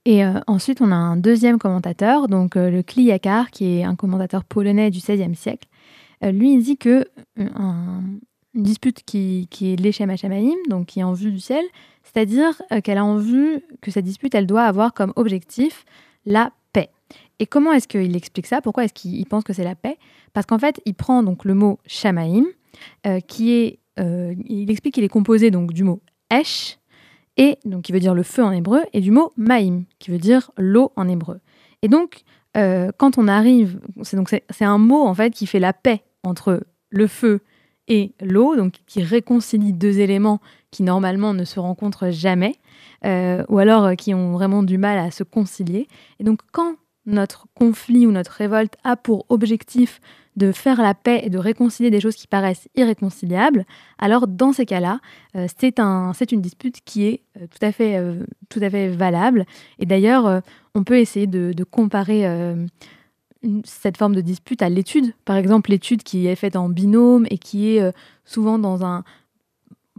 Et 0.04 0.24
euh, 0.24 0.40
ensuite, 0.46 0.80
on 0.80 0.90
a 0.90 0.96
un 0.96 1.16
deuxième 1.16 1.58
commentateur, 1.58 2.28
donc 2.28 2.56
euh, 2.56 2.70
le 2.70 2.82
Kliakar, 2.82 3.50
qui 3.50 3.78
est 3.78 3.84
un 3.84 3.94
commentateur 3.94 4.44
polonais 4.44 4.90
du 4.90 4.98
XVIe 4.98 5.34
siècle. 5.36 5.68
Euh, 6.24 6.32
lui, 6.32 6.54
il 6.54 6.62
dit 6.62 6.76
que 6.76 7.06
une 7.36 8.62
dispute 8.62 9.02
qui, 9.04 9.48
qui 9.50 9.72
est 9.72 9.76
l'Echem 9.76 10.10
Hachamaïm, 10.10 10.56
donc 10.68 10.86
qui 10.86 11.00
est 11.00 11.04
en 11.04 11.12
vue 11.12 11.30
du 11.30 11.40
ciel, 11.40 11.64
c'est-à-dire 12.02 12.60
qu'elle 12.82 12.98
a 12.98 13.04
en 13.04 13.16
vue 13.16 13.62
que 13.80 13.90
cette 13.90 14.04
dispute, 14.04 14.34
elle 14.34 14.46
doit 14.46 14.64
avoir 14.64 14.92
comme 14.92 15.12
objectif 15.16 15.84
la 16.26 16.52
paix. 16.72 16.90
Et 17.38 17.46
comment 17.46 17.72
est-ce 17.72 17.88
qu'il 17.88 18.14
explique 18.14 18.46
ça? 18.46 18.60
Pourquoi 18.60 18.84
est-ce 18.84 18.92
qu'il 18.92 19.26
pense 19.26 19.44
que 19.44 19.52
c'est 19.52 19.64
la 19.64 19.74
paix? 19.74 19.98
Parce 20.32 20.46
qu'en 20.46 20.58
fait, 20.58 20.80
il 20.86 20.94
prend 20.94 21.22
donc 21.22 21.44
le 21.44 21.54
mot 21.54 21.78
Shamaïm, 21.86 22.46
qui 23.26 23.52
est, 23.52 23.78
il 23.98 24.70
explique 24.70 24.94
qu'il 24.94 25.04
est 25.04 25.08
composé 25.08 25.50
donc 25.50 25.72
du 25.72 25.84
mot 25.84 26.00
Esh, 26.30 26.78
et 27.36 27.58
donc 27.64 27.82
qui 27.82 27.92
veut 27.92 28.00
dire 28.00 28.14
le 28.14 28.22
feu 28.22 28.42
en 28.42 28.52
hébreu, 28.52 28.82
et 28.92 29.00
du 29.00 29.10
mot 29.10 29.32
maïm, 29.36 29.84
qui 29.98 30.10
veut 30.10 30.18
dire 30.18 30.50
l'eau 30.56 30.92
en 30.96 31.08
hébreu. 31.08 31.40
Et 31.82 31.88
donc, 31.88 32.22
euh, 32.56 32.90
quand 32.96 33.18
on 33.18 33.28
arrive, 33.28 33.80
c'est 34.02 34.16
donc 34.16 34.28
c'est 34.28 34.64
un 34.64 34.78
mot 34.78 35.02
en 35.02 35.14
fait 35.14 35.30
qui 35.30 35.46
fait 35.46 35.58
la 35.58 35.72
paix 35.72 36.02
entre 36.22 36.64
le 36.90 37.06
feu 37.06 37.40
et 37.88 38.12
l'eau, 38.20 38.56
donc 38.56 38.74
qui 38.86 39.02
réconcilie 39.02 39.72
deux 39.72 39.98
éléments 39.98 40.40
qui 40.70 40.82
normalement 40.82 41.34
ne 41.34 41.44
se 41.44 41.58
rencontrent 41.58 42.10
jamais, 42.10 42.54
euh, 43.04 43.44
ou 43.48 43.58
alors 43.58 43.84
euh, 43.84 43.94
qui 43.94 44.14
ont 44.14 44.32
vraiment 44.32 44.62
du 44.62 44.78
mal 44.78 44.98
à 44.98 45.10
se 45.10 45.24
concilier. 45.24 45.88
Et 46.20 46.24
donc, 46.24 46.40
quand 46.52 46.76
notre 47.04 47.46
conflit 47.54 48.06
ou 48.06 48.12
notre 48.12 48.32
révolte 48.32 48.76
a 48.84 48.96
pour 48.96 49.26
objectif 49.28 50.00
de 50.36 50.52
faire 50.52 50.80
la 50.80 50.94
paix 50.94 51.20
et 51.24 51.30
de 51.30 51.38
réconcilier 51.38 51.90
des 51.90 52.00
choses 52.00 52.16
qui 52.16 52.26
paraissent 52.26 52.68
irréconciliables, 52.74 53.66
alors 53.98 54.26
dans 54.26 54.52
ces 54.52 54.66
cas-là, 54.66 55.00
euh, 55.36 55.46
c'est 55.58 55.78
un, 55.78 56.12
une 56.30 56.40
dispute 56.40 56.80
qui 56.84 57.04
est 57.04 57.22
euh, 57.36 57.46
tout, 57.46 57.64
à 57.64 57.72
fait, 57.72 57.96
euh, 57.96 58.24
tout 58.48 58.60
à 58.62 58.70
fait 58.70 58.88
valable. 58.88 59.44
Et 59.78 59.86
d'ailleurs, 59.86 60.42
on 60.74 60.84
peut 60.84 60.98
essayer 60.98 61.26
de 61.26 61.64
comparer 61.64 62.24
cette 63.64 63.96
forme 63.96 64.14
de 64.14 64.20
dispute 64.20 64.62
à 64.62 64.68
l'étude. 64.68 65.12
Par 65.24 65.36
exemple, 65.36 65.70
l'étude 65.70 66.02
qui 66.02 66.26
est 66.26 66.36
faite 66.36 66.56
en 66.56 66.68
binôme 66.68 67.26
et 67.30 67.38
qui 67.38 67.76
est 67.76 67.92
souvent 68.24 68.58
dans 68.58 68.84
un, 68.84 69.04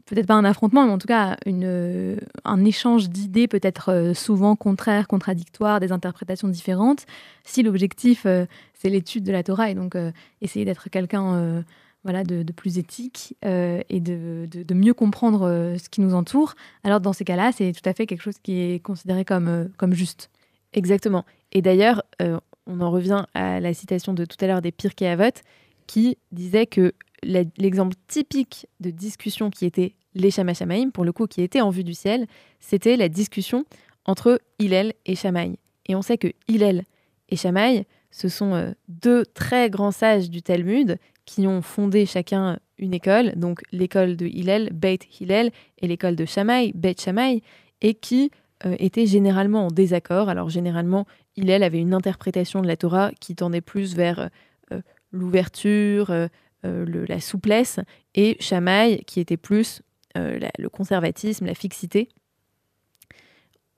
peut-être 0.05 0.27
pas 0.27 0.33
un 0.33 0.45
affrontement, 0.45 0.86
mais 0.86 0.91
en 0.91 0.98
tout 0.98 1.07
cas 1.07 1.38
euh, 1.48 2.17
un 2.43 2.65
échange 2.65 3.10
d'idées 3.10 3.48
peut-être 3.48 3.91
euh, 3.91 4.13
souvent 4.13 4.55
contraires, 4.55 5.07
contradictoires, 5.07 5.80
des 5.80 5.91
interprétations 5.91 6.47
différentes. 6.47 7.06
Si 7.43 7.63
l'objectif, 7.63 8.25
euh, 8.25 8.45
c'est 8.73 8.89
l'étude 8.89 9.23
de 9.23 9.32
la 9.32 9.43
Torah 9.43 9.69
et 9.69 9.75
donc 9.75 9.95
essayer 10.41 10.65
d'être 10.65 10.89
quelqu'un 10.89 11.63
voilà, 12.04 12.25
de, 12.25 12.43
plus 12.51 12.78
éthique 12.78 13.38
et 13.43 13.99
de, 14.01 14.73
mieux 14.73 14.93
comprendre 14.93 15.75
ce 15.78 15.88
qui 15.88 16.01
nous 16.01 16.13
entoure, 16.13 16.56
alors 16.84 16.99
dans 16.99 17.13
ces 17.13 17.23
cas-là, 17.23 17.51
c'est 17.54 17.71
tout 17.71 17.88
à 17.88 17.93
fait 17.93 18.06
quelque 18.06 18.21
chose 18.21 18.39
qui 18.43 18.60
est 18.60 18.80
considéré 18.84 19.23
comme, 19.23 19.69
comme 19.78 19.93
juste. 19.93 20.30
Exactement. 20.73 21.23
Et 21.54 21.62
d'ailleurs, 21.62 22.04
on 22.67 22.82
en 22.82 22.91
revient 22.91 23.23
à 23.34 23.62
la 23.62 23.73
citation 23.73 24.13
de 24.13 24.25
tout 24.25 24.38
à 24.41 24.47
l'heure 24.47 24.62
des 24.62 24.73
Pirkei 24.73 25.08
Avot, 25.08 25.32
qui 25.88 26.17
disait 26.34 26.65
que 26.65 26.93
l'exemple 27.23 27.95
typique 28.07 28.67
de 28.79 28.89
discussion 28.89 29.49
qui 29.49 29.65
était 29.65 29.95
les 30.15 30.31
Shamaïm, 30.31 30.91
pour 30.91 31.05
le 31.05 31.12
coup, 31.12 31.27
qui 31.27 31.41
était 31.41 31.62
en 31.62 31.69
vue 31.69 31.83
du 31.83 31.93
ciel, 31.93 32.27
c'était 32.59 32.97
la 32.97 33.09
discussion 33.09 33.65
entre 34.05 34.39
Hillel 34.59 34.93
et 35.05 35.15
Shamaï. 35.15 35.57
Et 35.88 35.95
on 35.95 36.01
sait 36.01 36.17
que 36.17 36.27
Hillel 36.47 36.83
et 37.29 37.36
Shamaï, 37.36 37.86
ce 38.12 38.29
sont 38.29 38.53
euh, 38.53 38.71
deux 38.88 39.25
très 39.25 39.69
grands 39.69 39.91
sages 39.91 40.29
du 40.29 40.41
Talmud 40.41 40.97
qui 41.25 41.47
ont 41.47 41.62
fondé 41.62 42.05
chacun 42.05 42.59
une 42.77 42.93
école, 42.93 43.33
donc 43.36 43.62
l'école 43.71 44.15
de 44.15 44.25
Hillel, 44.25 44.69
Beit 44.73 44.99
Hillel, 45.19 45.51
et 45.79 45.88
l'école 45.88 46.15
de 46.15 46.25
Shamaï, 46.25 46.73
Beit 46.73 46.95
Shamaï, 46.99 47.41
et 47.81 47.95
qui 47.95 48.29
euh, 48.65 48.75
étaient 48.79 49.05
généralement 49.05 49.67
en 49.67 49.71
désaccord. 49.71 50.29
Alors 50.29 50.49
généralement, 50.49 51.05
Hillel 51.38 51.63
avait 51.63 51.79
une 51.79 51.93
interprétation 51.93 52.62
de 52.62 52.67
la 52.67 52.77
Torah 52.77 53.12
qui 53.19 53.36
tendait 53.36 53.62
plus 53.62 53.95
vers 53.95 54.29
euh, 54.71 54.81
l'ouverture, 55.12 56.12
la 56.63 57.19
souplesse, 57.19 57.80
et 58.15 58.38
Chamaï, 58.39 59.04
qui 59.06 59.19
était 59.19 59.38
plus 59.38 59.82
euh, 60.15 60.39
le 60.60 60.69
conservatisme, 60.69 61.45
la 61.45 61.56
fixité. 61.56 62.08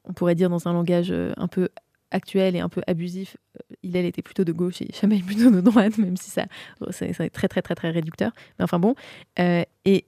On 0.03 0.11
pourrait 0.11 0.35
dire 0.35 0.49
dans 0.49 0.67
un 0.67 0.73
langage 0.73 1.11
euh, 1.11 1.31
un 1.37 1.47
peu 1.47 1.69
actuel 2.11 2.57
et 2.57 2.59
un 2.59 2.67
peu 2.67 2.81
abusif, 2.87 3.37
Hillel 3.83 4.05
était 4.05 4.21
plutôt 4.21 4.43
de 4.43 4.51
gauche 4.51 4.81
et 4.81 4.91
Chamaï 4.91 5.21
plutôt 5.25 5.49
de 5.49 5.61
droite, 5.61 5.97
même 5.97 6.17
si 6.17 6.29
ça, 6.29 6.45
ça, 6.89 7.05
est 7.05 7.29
très 7.29 7.47
très 7.47 7.61
très 7.61 7.73
très 7.73 7.89
réducteur. 7.89 8.31
Mais 8.59 8.63
enfin 8.63 8.79
bon. 8.79 8.95
et 9.37 10.05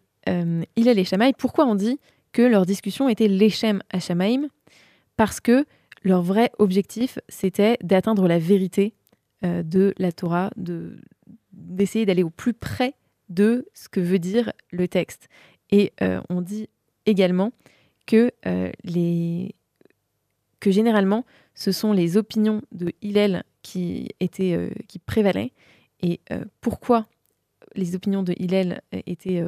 Hillel 0.76 1.00
et 1.00 1.06
Chamaï, 1.06 1.34
pourquoi 1.38 1.66
on 1.66 1.76
dit 1.76 2.00
que 2.34 2.42
leur 2.42 2.66
discussion 2.66 3.08
était 3.08 3.30
l'échem 3.30 3.82
à 3.90 4.00
Chamaïm? 4.00 4.50
Parce 5.16 5.40
que 5.40 5.66
leur 6.04 6.22
vrai 6.22 6.52
objectif, 6.60 7.20
c'était 7.30 7.78
d'atteindre 7.82 8.28
la 8.28 8.38
vérité 8.38 8.94
de 9.42 9.94
la 9.98 10.12
Torah, 10.12 10.52
de, 10.58 11.00
d'essayer 11.58 12.06
d'aller 12.06 12.24
au 12.24 12.30
plus 12.30 12.54
près 12.54 12.94
de 13.30 13.68
ce 13.74 13.90
que 13.90 14.00
veut 14.00 14.20
dire 14.20 14.52
le 14.72 14.88
texte. 14.88 15.28
Et 15.72 15.94
euh, 16.02 16.22
on 16.30 16.42
dit 16.42 16.70
également 17.06 17.52
que, 18.06 18.32
euh, 18.46 18.72
les... 18.84 19.56
que 20.60 20.72
généralement, 20.72 21.26
ce 21.56 21.72
sont 21.72 21.92
les 21.92 22.16
opinions 22.16 22.62
de 22.72 22.94
Hillel 23.02 23.44
qui, 23.64 24.10
étaient, 24.20 24.54
euh, 24.54 24.70
qui 24.88 25.00
prévalaient. 25.00 25.52
Et 26.02 26.22
pourquoi 26.62 27.08
les 27.74 27.96
opinions 27.96 28.22
de 28.22 28.36
Hillel 28.38 28.82
étaient, 28.92 29.44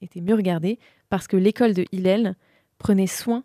étaient 0.00 0.20
mieux 0.20 0.34
regardées? 0.34 0.80
Parce 1.10 1.28
que 1.28 1.36
l'école 1.36 1.74
de 1.74 1.84
Hillel 1.92 2.34
prenait 2.78 3.06
soin 3.06 3.44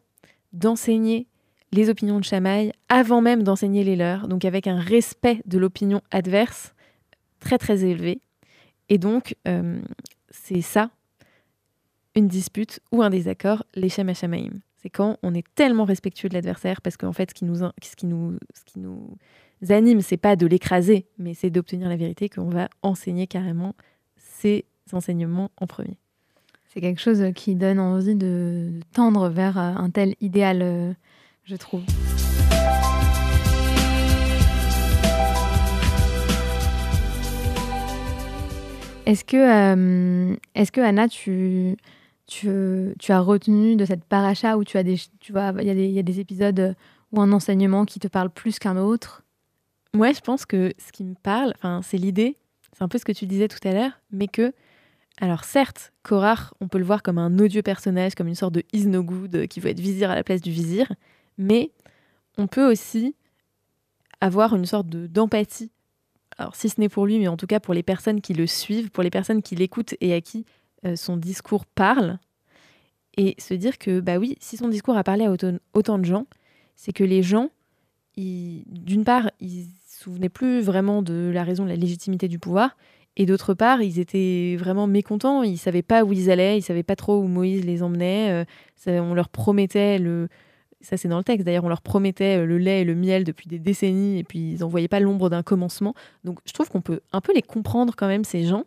d'enseigner 0.54 1.28
les 1.72 1.92
opinions 1.92 2.18
de 2.20 2.24
Chamaï 2.24 2.72
avant 2.90 3.22
même 3.22 3.44
d'enseigner 3.44 3.84
les 3.84 3.96
leurs, 3.96 4.28
donc 4.28 4.44
avec 4.44 4.66
un 4.66 4.80
respect 4.80 5.40
de 5.46 5.60
l'opinion 5.60 6.02
adverse 6.10 6.74
très 7.40 7.58
très 7.58 7.84
élevé. 7.84 8.22
Et 8.90 8.98
donc, 8.98 9.36
euh, 9.48 9.80
c'est 10.30 10.62
ça, 10.62 10.92
une 12.16 12.28
dispute 12.28 12.80
ou 12.92 13.02
un 13.02 13.10
désaccord, 13.10 13.64
l'échem 13.76 14.10
Hashamaim. 14.10 14.60
C'est 14.82 14.90
quand 14.90 15.18
on 15.24 15.34
est 15.34 15.46
tellement 15.56 15.86
respectueux 15.86 16.30
de 16.30 16.34
l'adversaire, 16.34 16.82
parce 16.82 16.98
qu'en 16.98 17.14
fait, 17.14 17.32
ce 17.32 17.34
qui 17.34 17.46
nous, 17.46 17.58
ce 17.58 17.96
qui 17.96 18.06
nous, 18.06 18.38
ce 18.54 18.64
qui 18.64 18.80
nous 18.80 19.18
anime, 19.70 20.02
c'est 20.02 20.18
pas 20.18 20.36
de 20.36 20.46
l'écraser, 20.46 21.08
mais 21.18 21.34
c'est 21.34 21.50
d'obtenir 21.50 21.90
la 21.90 21.98
vérité, 21.98 22.30
qu'on 22.30 22.50
va 22.50 22.70
enseigner 22.84 23.28
carrément 23.28 23.76
ces 24.18 24.66
enseignements 24.94 25.52
en 25.58 25.68
premier. 25.68 25.98
C'est 26.74 26.82
quelque 26.82 27.02
chose 27.02 27.24
qui 27.36 27.56
donne 27.56 27.80
envie 27.80 28.16
de 28.16 28.80
tendre 28.94 29.30
vers 29.30 29.58
un 29.58 29.90
tel 29.90 30.16
idéal, 30.22 30.62
euh, 30.62 30.94
je 31.44 31.56
trouve. 31.56 31.84
Est-ce 39.08 39.24
que, 39.24 39.38
euh, 39.38 40.36
est-ce 40.54 40.70
que 40.70 40.82
Anna, 40.82 41.08
tu, 41.08 41.78
tu, 42.26 42.94
tu, 43.00 43.12
as 43.14 43.22
retenu 43.22 43.78
de 43.78 43.86
cette 43.86 44.04
paracha 44.04 44.58
où 44.58 44.66
tu 44.66 44.78
as 44.78 44.84
des, 44.84 44.98
tu 45.22 45.32
vois, 45.32 45.54
il 45.62 45.66
y, 45.66 45.98
a 45.98 46.04
des 46.04 46.20
épisodes 46.20 46.76
ou 47.14 47.22
un 47.22 47.32
enseignement 47.32 47.86
qui 47.86 48.02
te 48.02 48.10
parle 48.10 48.30
plus 48.30 48.60
qu'un 48.60 48.76
autre? 48.76 49.24
Moi, 49.94 50.12
je 50.12 50.20
pense 50.20 50.46
que 50.46 50.74
ce 50.78 50.92
qui 50.92 51.06
me 51.06 51.16
parle, 51.16 51.54
c'est 51.84 51.96
l'idée, 51.96 52.36
c'est 52.74 52.84
un 52.84 52.90
peu 52.90 52.98
ce 52.98 53.06
que 53.06 53.14
tu 53.14 53.28
disais 53.28 53.48
tout 53.48 53.66
à 53.66 53.72
l'heure, 53.72 53.94
mais 54.12 54.28
que, 54.28 54.52
alors 55.22 55.46
certes, 55.46 55.94
Korach, 56.04 56.54
on 56.60 56.68
peut 56.68 56.78
le 56.78 56.84
voir 56.84 57.02
comme 57.02 57.18
un 57.18 57.40
odieux 57.40 57.62
personnage, 57.62 58.14
comme 58.14 58.28
une 58.28 58.36
sorte 58.36 58.56
de 58.56 58.64
is 58.74 58.88
no 58.88 59.04
good 59.04 59.48
qui 59.48 59.62
veut 59.62 59.70
être 59.70 59.80
vizir 59.80 60.12
à 60.12 60.16
la 60.16 60.26
place 60.26 60.42
du 60.42 60.52
vizir, 60.52 60.92
mais 61.38 61.72
on 62.38 62.48
peut 62.48 62.70
aussi 62.70 63.16
avoir 64.20 64.54
une 64.54 64.66
sorte 64.66 64.90
d'empathie. 64.90 65.72
Alors 66.38 66.56
si 66.56 66.70
ce 66.70 66.80
n'est 66.80 66.90
pour 66.90 67.06
lui, 67.06 67.20
mais 67.20 67.28
en 67.28 67.38
tout 67.38 67.48
cas 67.48 67.60
pour 67.60 67.74
les 67.74 67.84
personnes 67.84 68.22
qui 68.22 68.34
le 68.34 68.48
suivent, 68.48 68.92
pour 68.92 69.04
les 69.04 69.10
personnes 69.10 69.42
qui 69.42 69.56
l'écoutent 69.56 69.96
et 70.02 70.14
à 70.14 70.22
qui 70.22 70.46
euh, 70.86 70.96
son 70.96 71.18
discours 71.18 71.66
parle. 71.66 72.20
Et 73.18 73.36
se 73.40 73.56
dire 73.56 73.80
que, 73.80 74.00
bah 74.00 74.18
oui, 74.18 74.38
si 74.40 74.58
son 74.58 74.68
discours 74.68 74.96
a 74.96 75.04
parlé 75.04 75.26
à 75.26 75.32
autant, 75.32 75.98
de 75.98 76.06
gens, 76.06 76.28
c'est 76.76 76.94
que 76.94 77.04
les 77.04 77.24
gens, 77.24 77.50
d'une 78.16 79.04
part, 79.04 79.32
ils 79.40 79.66
se 79.88 80.04
souvenaient 80.04 80.30
plus 80.30 80.62
vraiment 80.62 81.02
de 81.02 81.32
la 81.34 81.44
raison 81.44 81.64
de 81.64 81.70
la 81.70 81.76
légitimité 81.76 82.28
du 82.28 82.38
pouvoir, 82.38 82.78
et 83.16 83.26
d'autre 83.26 83.56
part, 83.56 83.82
ils 83.82 83.98
étaient 83.98 84.56
vraiment 84.60 84.86
mécontents, 84.86 85.42
ils 85.42 85.58
savaient 85.58 85.82
pas 85.82 86.04
où 86.04 86.14
ils 86.14 86.30
allaient, 86.30 86.60
ils 86.60 86.62
savaient 86.62 86.84
pas 86.84 86.96
trop 86.96 87.18
où 87.18 87.28
Moïse 87.28 87.66
les 87.66 87.82
emmenait, 87.82 88.46
euh, 88.86 89.02
on 89.02 89.16
leur 89.16 89.30
promettait 89.30 89.98
le, 89.98 90.30
ça 90.88 90.96
c'est 90.96 91.10
dans 91.10 91.18
le 91.18 91.24
texte 91.26 91.46
d'ailleurs, 91.46 91.66
on 91.66 91.70
leur 91.70 91.82
promettait 91.82 92.38
euh, 92.38 92.46
le 92.46 92.58
lait 92.58 92.82
et 92.82 92.84
le 92.86 92.96
miel 92.96 93.26
depuis 93.26 93.50
des 93.50 93.60
décennies 93.60 94.20
et 94.20 94.24
puis 94.24 94.54
ils 94.54 94.60
n'en 94.62 94.70
voyaient 94.70 94.88
pas 94.88 95.02
l'ombre 95.02 95.30
d'un 95.30 95.44
commencement. 95.44 95.94
Donc 96.24 96.40
je 96.46 96.54
trouve 96.54 96.70
qu'on 96.70 96.80
peut 96.80 97.02
un 97.12 97.20
peu 97.20 97.34
les 97.34 97.42
comprendre 97.42 97.94
quand 97.98 98.08
même, 98.08 98.24
ces 98.24 98.46
gens. 98.46 98.64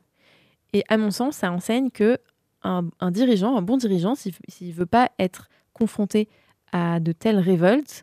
Et 0.75 0.85
à 0.91 0.99
mon 0.99 1.11
sens, 1.11 1.37
ça 1.37 1.51
enseigne 1.51 1.89
que 1.89 2.19
un, 2.63 3.11
dirigeant, 3.11 3.57
un 3.57 3.63
bon 3.63 3.79
dirigeant, 3.79 4.15
s'il 4.15 4.35
ne 4.61 4.73
veut 4.73 4.85
pas 4.85 5.11
être 5.19 5.49
confronté 5.73 6.29
à 6.73 7.01
de 7.01 7.13
telles 7.13 7.39
révoltes, 7.39 8.03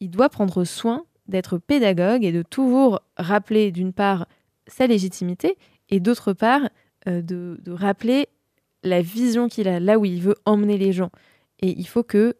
il 0.00 0.10
doit 0.10 0.28
prendre 0.28 0.64
soin 0.64 1.06
d'être 1.26 1.56
pédagogue 1.56 2.24
et 2.24 2.32
de 2.32 2.42
toujours 2.42 3.00
rappeler 3.16 3.72
d'une 3.72 3.94
part 3.94 4.26
sa 4.66 4.86
légitimité 4.86 5.56
et 5.88 5.98
d'autre 5.98 6.34
part 6.34 6.68
euh, 7.08 7.22
de, 7.22 7.58
de 7.64 7.72
rappeler 7.72 8.28
la 8.82 9.00
vision 9.00 9.48
qu'il 9.48 9.66
a, 9.66 9.80
là 9.80 9.98
où 9.98 10.04
il 10.04 10.20
veut 10.20 10.36
emmener 10.44 10.76
les 10.76 10.92
gens. 10.92 11.10
Et 11.60 11.70
il 11.70 11.88
faut 11.88 12.02
que 12.02 12.36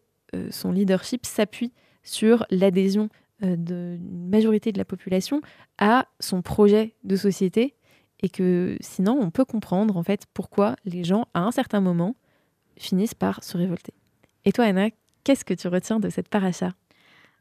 son 0.50 0.72
leadership 0.72 1.26
s'appuie 1.26 1.72
sur 2.06 2.46
l'adhésion 2.50 3.08
euh, 3.44 3.56
d'une 3.56 4.28
majorité 4.30 4.72
de 4.72 4.78
la 4.78 4.86
population 4.86 5.42
à 5.76 6.06
son 6.20 6.40
projet 6.40 6.94
de 7.04 7.16
société 7.16 7.74
et 8.22 8.30
que 8.30 8.78
sinon 8.80 9.18
on 9.20 9.30
peut 9.30 9.44
comprendre 9.44 9.98
en 9.98 10.02
fait 10.02 10.22
pourquoi 10.32 10.76
les 10.86 11.04
gens 11.04 11.26
à 11.34 11.40
un 11.40 11.50
certain 11.50 11.82
moment 11.82 12.16
finissent 12.78 13.12
par 13.12 13.44
se 13.44 13.58
révolter. 13.58 13.92
Et 14.46 14.52
toi 14.52 14.64
Anna, 14.64 14.88
qu'est-ce 15.22 15.44
que 15.44 15.52
tu 15.52 15.68
retiens 15.68 16.00
de 16.00 16.08
cette 16.08 16.28
paracha? 16.28 16.70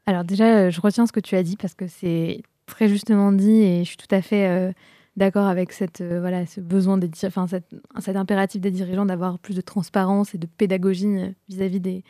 Alors 0.04 0.24
déjà, 0.24 0.58
euh, 0.58 0.70
je 0.70 0.82
retiens 0.82 1.06
ce 1.06 1.12
que 1.12 1.20
tu 1.20 1.34
as 1.34 1.42
dit 1.42 1.56
parce 1.56 1.74
que 1.74 1.86
c'est 1.86 2.42
très 2.66 2.88
justement 2.88 3.32
dit 3.32 3.62
et 3.62 3.78
je 3.84 3.88
suis 3.88 3.96
tout 3.96 4.14
à 4.14 4.20
fait 4.20 4.74
d'accord 5.16 5.46
avec 5.46 5.72
cette, 5.72 6.02
voilà, 6.02 6.44
ce 6.46 6.60
besoin, 6.60 6.98
des, 6.98 7.08
enfin, 7.24 7.46
cet 7.46 8.16
impératif 8.16 8.60
des 8.60 8.72
dirigeants 8.72 9.06
d'avoir 9.06 9.38
plus 9.38 9.54
de 9.54 9.60
transparence 9.60 10.34
et 10.34 10.38
de 10.38 10.46
pédagogie 10.46 11.32
vis-à-vis 11.48 11.80
des, 11.80 12.02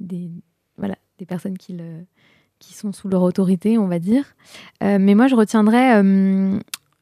des, 0.00 0.30
voilà, 0.76 0.96
des 1.18 1.26
personnes 1.26 1.58
qui, 1.58 1.76
qui 2.58 2.74
sont 2.74 2.92
sous 2.92 3.08
leur 3.08 3.22
autorité, 3.22 3.78
on 3.78 3.86
va 3.86 3.98
dire. 3.98 4.24
Euh, 4.82 4.98
mais 5.00 5.14
moi, 5.14 5.28
je 5.28 5.34
retiendrai 5.34 5.94
euh, 5.94 6.58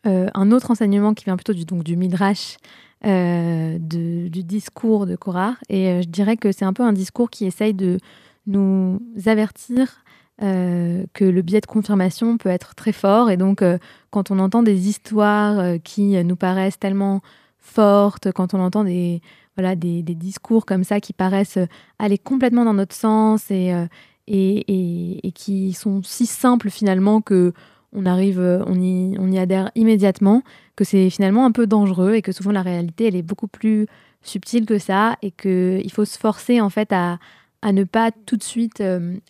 euh, 0.06 0.28
un 0.34 0.52
autre 0.52 0.70
enseignement 0.70 1.14
qui 1.14 1.24
vient 1.24 1.36
plutôt 1.36 1.54
du, 1.54 1.64
donc, 1.64 1.82
du 1.82 1.96
Midrash, 1.96 2.56
de, 3.04 4.28
du 4.28 4.42
discours 4.42 5.06
de 5.06 5.14
Korah. 5.16 5.56
Et 5.68 6.02
je 6.02 6.08
dirais 6.08 6.36
que 6.36 6.50
c'est 6.50 6.64
un 6.64 6.72
peu 6.72 6.82
un 6.82 6.92
discours 6.92 7.30
qui 7.30 7.46
essaye 7.46 7.72
de 7.72 7.98
nous 8.46 9.00
avertir 9.26 10.02
que 10.40 11.24
le 11.24 11.42
biais 11.42 11.60
de 11.60 11.66
confirmation 11.66 12.36
peut 12.36 12.48
être 12.48 12.74
très 12.74 12.92
fort. 12.92 13.30
Et 13.30 13.36
donc, 13.36 13.62
quand 14.10 14.30
on 14.32 14.40
entend 14.40 14.64
des 14.64 14.88
histoires 14.88 15.76
qui 15.84 16.24
nous 16.24 16.36
paraissent 16.36 16.80
tellement 16.80 17.20
fortes, 17.60 18.32
quand 18.32 18.54
on 18.54 18.60
entend 18.60 18.82
des, 18.82 19.20
voilà, 19.56 19.74
des, 19.74 20.02
discours 20.02 20.66
comme 20.66 20.84
ça 20.84 21.00
qui 21.00 21.12
paraissent 21.12 21.56
euh, 21.56 21.66
aller 21.98 22.18
complètement 22.18 22.64
dans 22.64 22.74
notre 22.74 22.94
sens 22.94 23.46
euh, 23.50 23.86
et, 24.26 25.26
et, 25.26 25.32
qui 25.32 25.72
sont 25.72 26.02
si 26.02 26.26
simples 26.26 26.70
finalement 26.70 27.20
que 27.20 27.52
on 27.92 28.04
arrive, 28.04 28.40
euh, 28.40 28.62
on 28.66 28.80
y, 28.80 29.16
on 29.18 29.30
y 29.30 29.38
adhère 29.38 29.70
immédiatement, 29.74 30.42
que 30.76 30.84
c'est 30.84 31.08
finalement 31.08 31.46
un 31.46 31.52
peu 31.52 31.66
dangereux 31.66 32.14
et 32.14 32.22
que 32.22 32.32
souvent 32.32 32.52
la 32.52 32.62
réalité 32.62 33.06
elle 33.06 33.16
est 33.16 33.22
beaucoup 33.22 33.48
plus 33.48 33.86
subtile 34.22 34.66
que 34.66 34.78
ça 34.78 35.16
et 35.22 35.30
qu'il 35.30 35.90
faut 35.92 36.04
se 36.04 36.18
forcer 36.18 36.60
en 36.60 36.68
fait 36.68 36.92
à, 36.92 37.18
à 37.62 37.72
ne 37.72 37.84
pas 37.84 38.10
tout 38.12 38.36
de 38.36 38.42
suite 38.42 38.82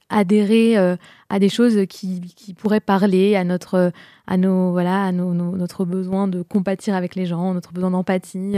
adhérer 0.08 0.76
à 0.76 1.38
des 1.38 1.48
choses 1.48 1.86
qui, 1.88 2.20
qui, 2.20 2.54
pourraient 2.54 2.80
parler 2.80 3.36
à 3.36 3.44
notre 3.44 3.92
à 4.26 4.36
nos 4.36 4.72
voilà 4.72 5.04
à 5.04 5.12
nos, 5.12 5.32
notre 5.32 5.84
besoin 5.84 6.28
de 6.28 6.42
compatir 6.42 6.94
avec 6.94 7.14
les 7.14 7.26
gens 7.26 7.54
notre 7.54 7.72
besoin 7.72 7.90
d'empathie 7.92 8.56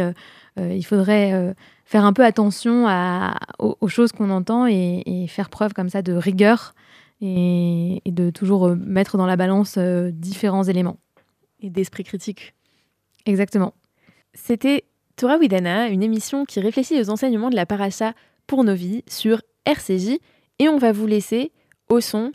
euh, 0.59 0.75
il 0.75 0.85
faudrait 0.85 1.33
euh, 1.33 1.55
faire 1.85 2.05
un 2.05 2.13
peu 2.13 2.25
attention 2.25 2.87
aux, 3.59 3.89
choses 3.89 4.13
qu'on 4.13 4.31
entend 4.31 4.67
et, 4.67 5.27
faire 5.29 5.51
preuve 5.51 5.73
comme 5.73 5.89
ça 5.89 6.03
de 6.03 6.13
rigueur 6.13 6.75
et, 7.21 8.01
de 8.07 8.31
toujours 8.31 8.69
euh, 8.69 8.75
mettre 8.75 9.17
dans 9.17 9.27
la 9.27 9.37
balance 9.37 9.79
différents 9.79 10.65
éléments. 10.65 10.99
Et 11.61 11.71
d'esprit 11.71 12.05
critique. 12.05 12.55
Exactement. 13.27 13.75
C'était 14.33 14.85
Torah 15.17 15.39
Widana, 15.39 15.89
une 15.89 16.03
émission 16.03 16.45
qui 16.45 16.61
réfléchit 16.61 17.01
aux 17.01 17.11
enseignements 17.11 17.51
de 17.51 17.57
la 17.57 17.67
paracha 17.67 18.15
pour 18.47 18.63
nos 18.63 18.75
vies 18.75 19.03
sur 19.09 19.43
RCJ. 19.69 20.19
Et 20.59 20.69
on 20.69 20.79
va 20.79 20.91
vous 20.91 21.07
laisser 21.07 21.53
au 21.89 22.01
son 22.01 22.33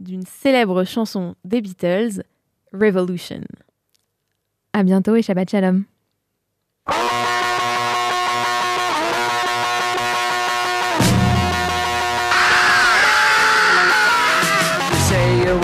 d'une 0.00 0.24
célèbre 0.24 0.84
chanson 0.84 1.34
des 1.44 1.60
Beatles, 1.60 2.22
Revolution. 2.72 3.42
À 4.72 4.82
bientôt 4.82 5.14
et 5.16 5.22
Shabbat 5.22 5.50
Shalom. 5.50 5.84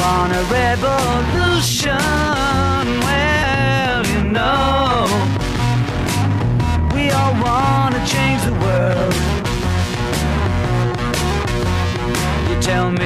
want 0.02 0.32
a 0.32 0.42
revolution. 0.50 2.21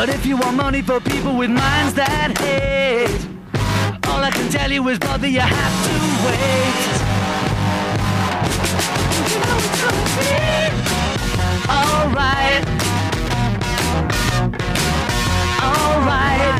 But 0.00 0.08
if 0.08 0.24
you 0.24 0.38
want 0.38 0.56
money 0.56 0.80
for 0.80 0.98
people 0.98 1.36
with 1.36 1.50
minds 1.50 1.92
that 1.92 2.38
hate, 2.38 3.20
all 4.08 4.24
I 4.24 4.30
can 4.30 4.50
tell 4.50 4.72
you 4.72 4.88
is, 4.88 4.98
brother, 4.98 5.26
you 5.26 5.40
have 5.40 5.84
to 5.84 5.92
wait. 6.24 7.00
You 9.28 9.40
know 9.44 9.58
it's 9.60 9.76
gonna 9.82 10.04
be 10.16 10.40
alright. 11.68 12.64
Alright. 15.60 16.59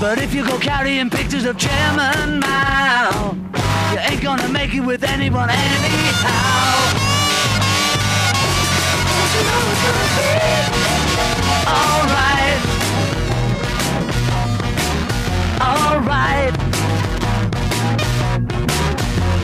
But 0.00 0.18
if 0.18 0.32
you 0.32 0.46
go 0.46 0.58
carrying 0.58 1.10
pictures 1.10 1.44
of 1.44 1.58
Chairman 1.58 2.40
Mao, 2.40 3.36
you 3.92 3.98
ain't 3.98 4.22
gonna 4.22 4.48
make 4.48 4.72
it 4.72 4.80
with 4.80 5.04
anyone 5.04 5.50
anyhow. 5.50 6.96
You 9.34 9.42
know 9.44 9.60
it's 9.70 9.82
gonna 9.84 10.08
be 10.16 10.40
alright. 11.68 12.60
Alright. 15.60 16.54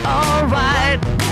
Alright. 0.06 1.25